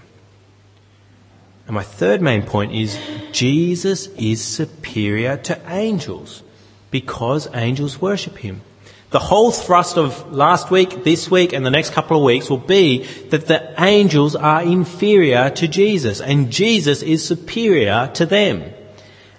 And 1.69 1.75
my 1.77 1.85
third 1.85 2.21
main 2.21 2.43
point 2.43 2.73
is 2.73 2.99
Jesus 3.31 4.09
is 4.09 4.45
superior 4.45 5.37
to 5.37 5.61
angels 5.73 6.43
because 6.91 7.47
angels 7.55 8.01
worship 8.01 8.39
him. 8.39 8.63
The 9.11 9.21
whole 9.21 9.53
thrust 9.53 9.99
of 9.99 10.33
last 10.33 10.69
week, 10.69 11.05
this 11.05 11.31
week, 11.31 11.53
and 11.53 11.65
the 11.65 11.71
next 11.71 11.93
couple 11.93 12.17
of 12.17 12.25
weeks 12.25 12.51
will 12.51 12.59
be 12.59 13.05
that 13.31 13.47
the 13.47 13.81
angels 13.81 14.35
are 14.35 14.65
inferior 14.65 15.49
to 15.51 15.69
Jesus 15.69 16.21
and 16.21 16.51
Jesus 16.51 17.03
is 17.03 17.25
superior 17.25 18.11
to 18.15 18.27
them. 18.27 18.65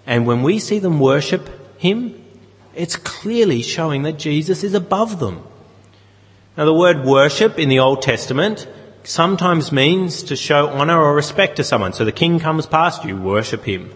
And 0.06 0.26
when 0.26 0.42
we 0.42 0.58
see 0.58 0.80
them 0.80 1.02
worship 1.02 1.50
him, 1.82 2.24
it's 2.74 2.96
clearly 2.96 3.62
showing 3.62 4.04
that 4.04 4.18
Jesus 4.18 4.64
is 4.64 4.74
above 4.74 5.20
them. 5.20 5.44
Now 6.58 6.66
the 6.66 6.74
word 6.74 7.06
worship 7.06 7.60
in 7.60 7.70
the 7.70 7.80
Old 7.80 8.02
Testament 8.02 8.68
sometimes 9.04 9.72
means 9.72 10.24
to 10.24 10.36
show 10.36 10.68
honour 10.68 11.00
or 11.00 11.14
respect 11.14 11.58
to 11.58 11.64
someone. 11.64 11.94
So 11.94 12.04
the 12.04 12.12
king 12.12 12.40
comes 12.40 12.66
past 12.66 13.06
you, 13.06 13.16
worship 13.16 13.64
him. 13.64 13.94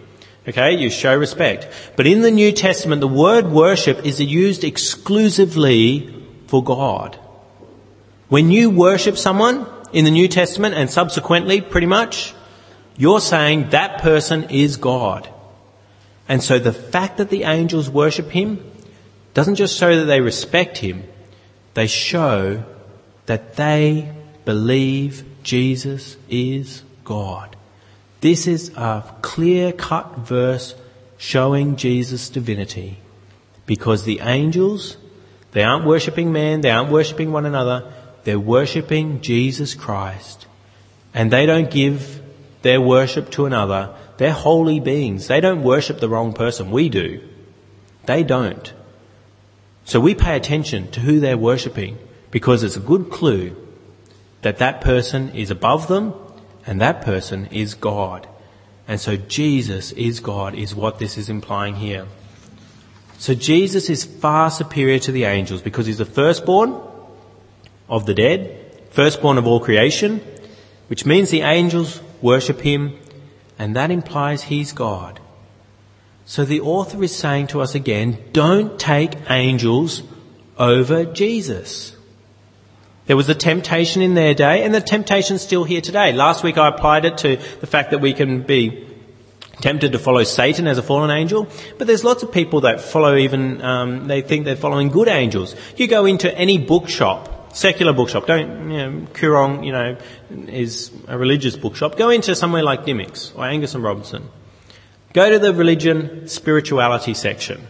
Okay, 0.48 0.72
you 0.72 0.88
show 0.88 1.16
respect. 1.16 1.68
But 1.96 2.06
in 2.06 2.22
the 2.22 2.30
New 2.30 2.52
Testament, 2.52 3.00
the 3.00 3.08
word 3.08 3.50
worship 3.50 4.06
is 4.06 4.20
used 4.20 4.62
exclusively 4.64 6.14
for 6.46 6.62
God. 6.62 7.18
When 8.28 8.50
you 8.50 8.70
worship 8.70 9.18
someone 9.18 9.66
in 9.92 10.04
the 10.04 10.10
New 10.10 10.28
Testament 10.28 10.74
and 10.74 10.88
subsequently, 10.88 11.60
pretty 11.60 11.86
much, 11.86 12.32
you're 12.96 13.20
saying 13.20 13.70
that 13.70 14.00
person 14.00 14.44
is 14.50 14.76
God. 14.76 15.28
And 16.28 16.42
so 16.42 16.58
the 16.58 16.72
fact 16.72 17.18
that 17.18 17.28
the 17.28 17.42
angels 17.42 17.90
worship 17.90 18.30
him 18.30 18.64
doesn't 19.34 19.56
just 19.56 19.76
show 19.76 19.96
that 19.96 20.04
they 20.04 20.20
respect 20.20 20.78
him, 20.78 21.04
they 21.74 21.86
show 21.86 22.64
that 23.26 23.56
they 23.56 24.12
believe 24.44 25.24
Jesus 25.42 26.16
is 26.28 26.82
God. 27.04 27.56
This 28.20 28.46
is 28.46 28.70
a 28.76 29.04
clear 29.22 29.72
cut 29.72 30.18
verse 30.18 30.74
showing 31.18 31.76
Jesus' 31.76 32.28
divinity. 32.28 32.98
Because 33.66 34.04
the 34.04 34.20
angels, 34.20 34.96
they 35.52 35.62
aren't 35.62 35.84
worshipping 35.84 36.32
man, 36.32 36.60
they 36.60 36.70
aren't 36.70 36.90
worshipping 36.90 37.32
one 37.32 37.46
another, 37.46 37.92
they're 38.24 38.38
worshipping 38.38 39.20
Jesus 39.20 39.74
Christ. 39.74 40.46
And 41.14 41.30
they 41.30 41.46
don't 41.46 41.70
give 41.70 42.22
their 42.62 42.80
worship 42.80 43.30
to 43.32 43.46
another. 43.46 43.94
They're 44.16 44.32
holy 44.32 44.80
beings. 44.80 45.26
They 45.26 45.40
don't 45.40 45.62
worship 45.62 46.00
the 46.00 46.08
wrong 46.08 46.32
person. 46.32 46.70
We 46.70 46.88
do. 46.88 47.20
They 48.06 48.22
don't. 48.22 48.72
So 49.84 50.00
we 50.00 50.14
pay 50.14 50.36
attention 50.36 50.90
to 50.92 51.00
who 51.00 51.20
they're 51.20 51.36
worshipping 51.36 51.98
because 52.30 52.62
it's 52.62 52.76
a 52.76 52.80
good 52.80 53.10
clue 53.10 53.56
that 54.42 54.58
that 54.58 54.80
person 54.80 55.30
is 55.34 55.50
above 55.50 55.88
them 55.88 56.14
and 56.66 56.80
that 56.80 57.02
person 57.02 57.46
is 57.46 57.74
God. 57.74 58.28
And 58.86 59.00
so 59.00 59.16
Jesus 59.16 59.92
is 59.92 60.20
God 60.20 60.54
is 60.54 60.74
what 60.74 60.98
this 60.98 61.16
is 61.16 61.28
implying 61.28 61.76
here. 61.76 62.06
So 63.18 63.34
Jesus 63.34 63.88
is 63.88 64.04
far 64.04 64.50
superior 64.50 64.98
to 65.00 65.12
the 65.12 65.24
angels 65.24 65.62
because 65.62 65.86
he's 65.86 65.98
the 65.98 66.04
firstborn 66.04 66.80
of 67.88 68.06
the 68.06 68.14
dead, 68.14 68.82
firstborn 68.90 69.38
of 69.38 69.46
all 69.46 69.60
creation, 69.60 70.20
which 70.88 71.06
means 71.06 71.30
the 71.30 71.42
angels 71.42 72.00
worship 72.20 72.60
him 72.60 72.98
and 73.58 73.76
that 73.76 73.90
implies 73.90 74.44
he's 74.44 74.72
God. 74.72 75.20
So 76.24 76.44
the 76.44 76.60
author 76.60 77.02
is 77.02 77.14
saying 77.14 77.48
to 77.48 77.60
us 77.60 77.74
again, 77.74 78.18
don't 78.32 78.78
take 78.78 79.14
angels 79.28 80.02
over 80.56 81.04
Jesus. 81.04 81.96
There 83.06 83.16
was 83.16 83.28
a 83.28 83.34
temptation 83.34 84.00
in 84.00 84.14
their 84.14 84.32
day, 84.32 84.62
and 84.62 84.72
the 84.72 84.80
temptation's 84.80 85.42
still 85.42 85.64
here 85.64 85.80
today. 85.80 86.12
Last 86.12 86.44
week 86.44 86.56
I 86.56 86.68
applied 86.68 87.04
it 87.04 87.18
to 87.18 87.36
the 87.60 87.66
fact 87.66 87.90
that 87.90 87.98
we 87.98 88.12
can 88.12 88.42
be 88.42 88.86
tempted 89.60 89.92
to 89.92 89.98
follow 89.98 90.22
Satan 90.24 90.66
as 90.66 90.78
a 90.78 90.82
fallen 90.82 91.10
angel, 91.10 91.48
but 91.78 91.86
there's 91.86 92.04
lots 92.04 92.22
of 92.22 92.32
people 92.32 92.62
that 92.62 92.80
follow 92.80 93.16
even, 93.16 93.60
um, 93.62 94.06
they 94.06 94.20
think 94.22 94.44
they're 94.44 94.56
following 94.56 94.88
good 94.88 95.08
angels. 95.08 95.54
You 95.76 95.88
go 95.88 96.06
into 96.06 96.32
any 96.36 96.58
bookshop, 96.58 97.54
secular 97.54 97.92
bookshop, 97.92 98.26
don't, 98.26 98.70
you 98.70 98.76
know, 98.76 99.06
Koorong, 99.12 99.64
you 99.66 99.72
know, 99.72 99.96
is 100.48 100.90
a 101.08 101.18
religious 101.18 101.56
bookshop. 101.56 101.96
Go 101.96 102.10
into 102.10 102.34
somewhere 102.34 102.62
like 102.62 102.84
Dymocks 102.84 103.36
or 103.36 103.44
Angus 103.44 103.74
and 103.74 103.82
Robertson. 103.82 104.28
Go 105.12 105.28
to 105.28 105.38
the 105.38 105.52
religion 105.52 106.26
spirituality 106.26 107.12
section. 107.14 107.66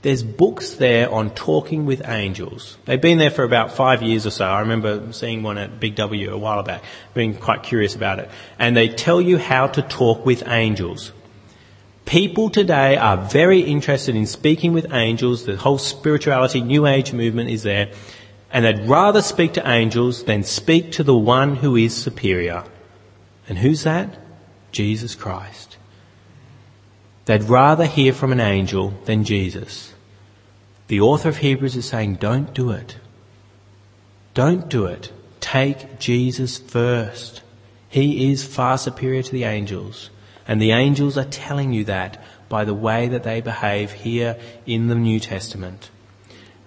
There's 0.00 0.22
books 0.22 0.74
there 0.74 1.10
on 1.10 1.30
talking 1.30 1.86
with 1.86 2.06
angels. 2.06 2.76
They've 2.84 3.00
been 3.00 3.18
there 3.18 3.30
for 3.30 3.42
about 3.42 3.72
five 3.72 4.02
years 4.02 4.26
or 4.26 4.30
so. 4.30 4.44
I 4.44 4.60
remember 4.60 5.12
seeing 5.12 5.42
one 5.42 5.56
at 5.56 5.80
Big 5.80 5.94
W 5.94 6.32
a 6.32 6.36
while 6.36 6.62
back, 6.62 6.82
being 7.14 7.34
quite 7.34 7.62
curious 7.62 7.94
about 7.94 8.18
it. 8.18 8.30
And 8.58 8.76
they 8.76 8.88
tell 8.88 9.20
you 9.20 9.38
how 9.38 9.66
to 9.68 9.80
talk 9.82 10.26
with 10.26 10.46
angels. 10.46 11.12
People 12.04 12.50
today 12.50 12.96
are 12.96 13.16
very 13.16 13.60
interested 13.60 14.14
in 14.14 14.26
speaking 14.26 14.74
with 14.74 14.92
angels. 14.92 15.46
The 15.46 15.56
whole 15.56 15.78
spirituality, 15.78 16.60
New 16.60 16.86
Age 16.86 17.14
movement 17.14 17.48
is 17.48 17.62
there. 17.62 17.90
And 18.50 18.66
they'd 18.66 18.86
rather 18.86 19.22
speak 19.22 19.54
to 19.54 19.66
angels 19.66 20.24
than 20.24 20.44
speak 20.44 20.92
to 20.92 21.02
the 21.02 21.16
one 21.16 21.56
who 21.56 21.76
is 21.76 21.96
superior. 21.96 22.64
And 23.48 23.56
who's 23.58 23.84
that? 23.84 24.18
Jesus 24.70 25.14
Christ. 25.14 25.63
They'd 27.26 27.44
rather 27.44 27.86
hear 27.86 28.12
from 28.12 28.32
an 28.32 28.40
angel 28.40 28.94
than 29.04 29.24
Jesus. 29.24 29.94
The 30.88 31.00
author 31.00 31.30
of 31.30 31.38
Hebrews 31.38 31.76
is 31.76 31.88
saying, 31.88 32.16
don't 32.16 32.52
do 32.52 32.70
it. 32.70 32.98
Don't 34.34 34.68
do 34.68 34.84
it. 34.86 35.12
Take 35.40 35.98
Jesus 35.98 36.58
first. 36.58 37.42
He 37.88 38.30
is 38.30 38.44
far 38.44 38.76
superior 38.76 39.22
to 39.22 39.32
the 39.32 39.44
angels. 39.44 40.10
And 40.46 40.60
the 40.60 40.72
angels 40.72 41.16
are 41.16 41.24
telling 41.24 41.72
you 41.72 41.84
that 41.84 42.22
by 42.48 42.64
the 42.64 42.74
way 42.74 43.08
that 43.08 43.22
they 43.22 43.40
behave 43.40 43.92
here 43.92 44.38
in 44.66 44.88
the 44.88 44.94
New 44.94 45.18
Testament. 45.18 45.90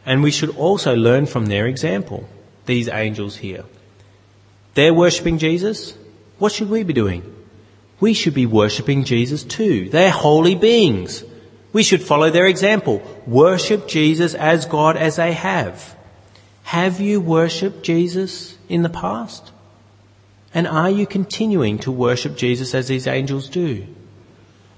And 0.05 0.23
we 0.23 0.31
should 0.31 0.55
also 0.55 0.95
learn 0.95 1.27
from 1.27 1.45
their 1.45 1.67
example, 1.67 2.27
these 2.65 2.87
angels 2.87 3.37
here. 3.37 3.65
They're 4.73 4.93
worshipping 4.93 5.37
Jesus. 5.37 5.95
What 6.39 6.51
should 6.51 6.69
we 6.69 6.83
be 6.83 6.93
doing? 6.93 7.36
We 7.99 8.13
should 8.13 8.33
be 8.33 8.45
worshipping 8.45 9.03
Jesus 9.03 9.43
too. 9.43 9.89
They're 9.89 10.11
holy 10.11 10.55
beings. 10.55 11.23
We 11.73 11.83
should 11.83 12.01
follow 12.01 12.29
their 12.29 12.47
example. 12.47 13.01
Worship 13.25 13.87
Jesus 13.87 14.33
as 14.33 14.65
God 14.65 14.97
as 14.97 15.17
they 15.17 15.33
have. 15.33 15.95
Have 16.63 16.99
you 16.99 17.21
worshipped 17.21 17.83
Jesus 17.83 18.57
in 18.67 18.83
the 18.83 18.89
past? 18.89 19.51
And 20.53 20.67
are 20.67 20.89
you 20.89 21.05
continuing 21.05 21.77
to 21.79 21.91
worship 21.91 22.35
Jesus 22.35 22.73
as 22.73 22.87
these 22.87 23.07
angels 23.07 23.49
do? 23.49 23.87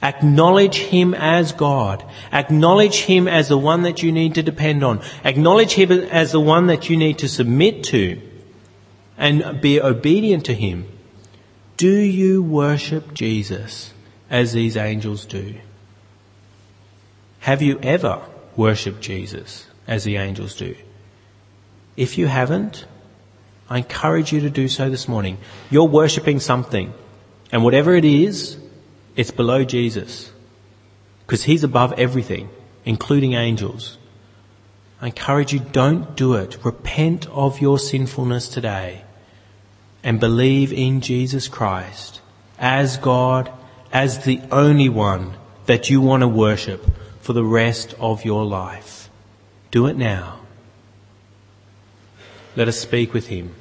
Acknowledge 0.01 0.77
Him 0.77 1.13
as 1.13 1.51
God. 1.51 2.03
Acknowledge 2.31 3.01
Him 3.01 3.27
as 3.27 3.49
the 3.49 3.57
one 3.57 3.83
that 3.83 4.01
you 4.01 4.11
need 4.11 4.35
to 4.35 4.43
depend 4.43 4.83
on. 4.83 5.01
Acknowledge 5.23 5.73
Him 5.73 5.91
as 5.91 6.31
the 6.31 6.39
one 6.39 6.67
that 6.67 6.89
you 6.89 6.95
need 6.95 7.19
to 7.19 7.27
submit 7.27 7.83
to 7.85 8.21
and 9.17 9.59
be 9.61 9.81
obedient 9.81 10.45
to 10.45 10.53
Him. 10.53 10.85
Do 11.79 11.95
you 11.95 12.43
worship 12.43 13.13
Jesus 13.13 13.93
as 14.29 14.51
these 14.51 14.75
angels 14.75 15.25
do? 15.25 15.55
Have 17.39 17.61
you 17.61 17.79
ever 17.81 18.21
worshipped 18.57 18.99
Jesus 18.99 19.65
as 19.87 20.03
the 20.03 20.17
angels 20.17 20.55
do? 20.55 20.75
If 21.95 22.17
you 22.17 22.27
haven't, 22.27 22.85
I 23.69 23.77
encourage 23.77 24.33
you 24.33 24.41
to 24.41 24.49
do 24.49 24.67
so 24.67 24.89
this 24.89 25.07
morning. 25.07 25.37
You're 25.69 25.85
worshipping 25.87 26.41
something, 26.41 26.93
and 27.49 27.63
whatever 27.63 27.95
it 27.95 28.03
is, 28.03 28.57
it's 29.15 29.31
below 29.31 29.63
Jesus. 29.63 30.33
Because 31.25 31.43
he's 31.43 31.63
above 31.63 31.93
everything, 31.93 32.49
including 32.83 33.35
angels. 33.35 33.97
I 34.99 35.05
encourage 35.05 35.53
you, 35.53 35.59
don't 35.59 36.17
do 36.17 36.33
it. 36.33 36.57
Repent 36.65 37.29
of 37.29 37.61
your 37.61 37.79
sinfulness 37.79 38.49
today 38.49 39.05
and 40.03 40.19
believe 40.19 40.71
in 40.71 41.01
Jesus 41.01 41.47
Christ 41.47 42.21
as 42.57 42.97
God, 42.97 43.51
as 43.91 44.23
the 44.25 44.41
only 44.51 44.89
one 44.89 45.35
that 45.65 45.89
you 45.89 46.01
want 46.01 46.21
to 46.21 46.27
worship 46.27 46.85
for 47.21 47.33
the 47.33 47.43
rest 47.43 47.93
of 47.99 48.25
your 48.25 48.45
life. 48.45 49.09
Do 49.71 49.87
it 49.87 49.97
now. 49.97 50.39
Let 52.55 52.67
us 52.67 52.79
speak 52.79 53.13
with 53.13 53.27
Him. 53.27 53.55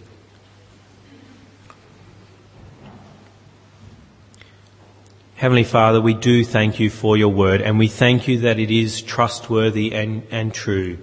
Heavenly 5.37 5.62
Father, 5.62 6.01
we 6.01 6.14
do 6.14 6.44
thank 6.44 6.81
you 6.81 6.90
for 6.90 7.16
your 7.16 7.29
word 7.29 7.62
and 7.62 7.79
we 7.79 7.87
thank 7.87 8.27
you 8.27 8.40
that 8.40 8.59
it 8.59 8.72
is 8.72 9.01
trustworthy 9.01 9.92
and, 9.92 10.27
and 10.33 10.53
true. 10.53 10.98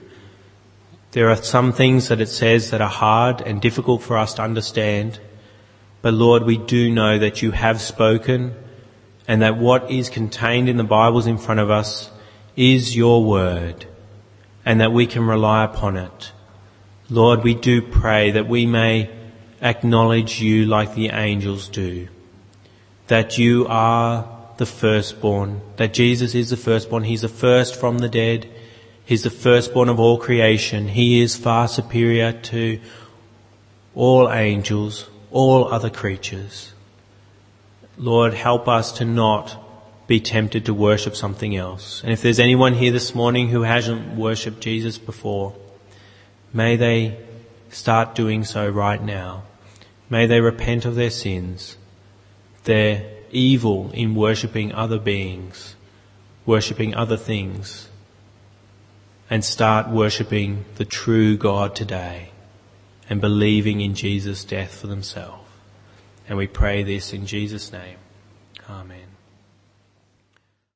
There 1.12 1.30
are 1.30 1.38
some 1.38 1.72
things 1.72 2.10
that 2.10 2.20
it 2.20 2.28
says 2.28 2.72
that 2.72 2.82
are 2.82 2.90
hard 2.90 3.40
and 3.40 3.62
difficult 3.62 4.04
for 4.04 4.18
us 4.18 4.34
to 4.34 4.42
understand. 4.42 5.22
But 6.06 6.14
Lord, 6.14 6.44
we 6.44 6.58
do 6.58 6.92
know 6.92 7.18
that 7.18 7.42
you 7.42 7.50
have 7.50 7.82
spoken 7.82 8.54
and 9.28 9.42
that 9.42 9.58
what 9.58 9.90
is 9.90 10.08
contained 10.08 10.70
in 10.70 10.78
the 10.78 10.84
Bibles 10.84 11.26
in 11.26 11.40
front 11.40 11.60
of 11.60 11.72
us 11.72 12.12
is 12.56 12.96
your 12.96 13.26
word 13.26 13.88
and 14.64 14.82
that 14.82 14.94
we 14.94 15.08
can 15.08 15.26
rely 15.26 15.64
upon 15.64 15.98
it. 15.98 16.32
Lord, 17.10 17.44
we 17.44 17.56
do 17.56 17.82
pray 17.82 18.30
that 18.30 18.48
we 18.48 18.68
may 18.68 19.10
acknowledge 19.64 20.40
you 20.40 20.68
like 20.68 20.94
the 20.94 21.10
angels 21.10 21.70
do, 21.70 22.08
that 23.08 23.40
you 23.40 23.66
are 23.68 24.30
the 24.58 24.68
firstborn, 24.68 25.62
that 25.78 25.96
Jesus 25.96 26.36
is 26.36 26.52
the 26.52 26.56
firstborn, 26.56 27.06
he's 27.06 27.24
the 27.24 27.30
first 27.30 27.76
from 27.76 27.98
the 27.98 28.10
dead, 28.10 28.48
he's 29.06 29.24
the 29.24 29.32
firstborn 29.32 29.90
of 29.90 30.00
all 30.00 30.20
creation, 30.20 30.88
he 30.88 31.20
is 31.20 31.36
far 31.36 31.68
superior 31.68 32.32
to 32.32 32.80
all 33.96 34.32
angels, 34.32 35.10
all 35.32 35.72
other 35.74 35.90
creatures. 35.90 36.74
Lord, 37.98 38.34
help 38.34 38.68
us 38.68 38.92
to 38.94 39.06
not 39.06 39.62
be 40.08 40.20
tempted 40.20 40.66
to 40.66 40.74
worship 40.74 41.16
something 41.16 41.56
else. 41.56 42.02
And 42.04 42.12
if 42.12 42.22
there's 42.22 42.40
anyone 42.40 42.74
here 42.74 42.92
this 42.92 43.16
morning 43.16 43.50
who 43.50 43.64
hasn't 43.64 44.16
worshipped 44.16 44.60
Jesus 44.60 44.98
before, 44.98 45.56
May 46.56 46.78
they 46.78 47.18
start 47.70 48.16
doing 48.16 48.46
so 48.46 48.70
right 48.70 49.04
now. 49.04 49.44
May 50.10 50.26
they 50.26 50.40
repent 50.40 50.86
of 50.86 50.96
their 50.96 51.10
sins, 51.10 51.76
their 52.64 53.12
evil 53.30 53.92
in 53.94 54.16
worshipping 54.16 54.72
other 54.72 54.98
beings, 54.98 55.76
worshipping 56.46 56.96
other 56.96 57.18
things, 57.18 57.90
and 59.30 59.44
start 59.44 59.90
worshipping 59.90 60.64
the 60.76 60.86
true 60.86 61.36
God 61.36 61.76
today 61.76 62.30
and 63.10 63.22
believing 63.22 63.82
in 63.82 63.96
Jesus' 63.96 64.44
death 64.44 64.80
for 64.80 64.88
themselves. 64.88 65.44
And 66.28 66.38
we 66.38 66.48
pray 66.48 66.84
this 66.84 67.14
in 67.14 67.26
Jesus' 67.26 67.72
name. 67.72 67.98
Amen. 68.70 69.05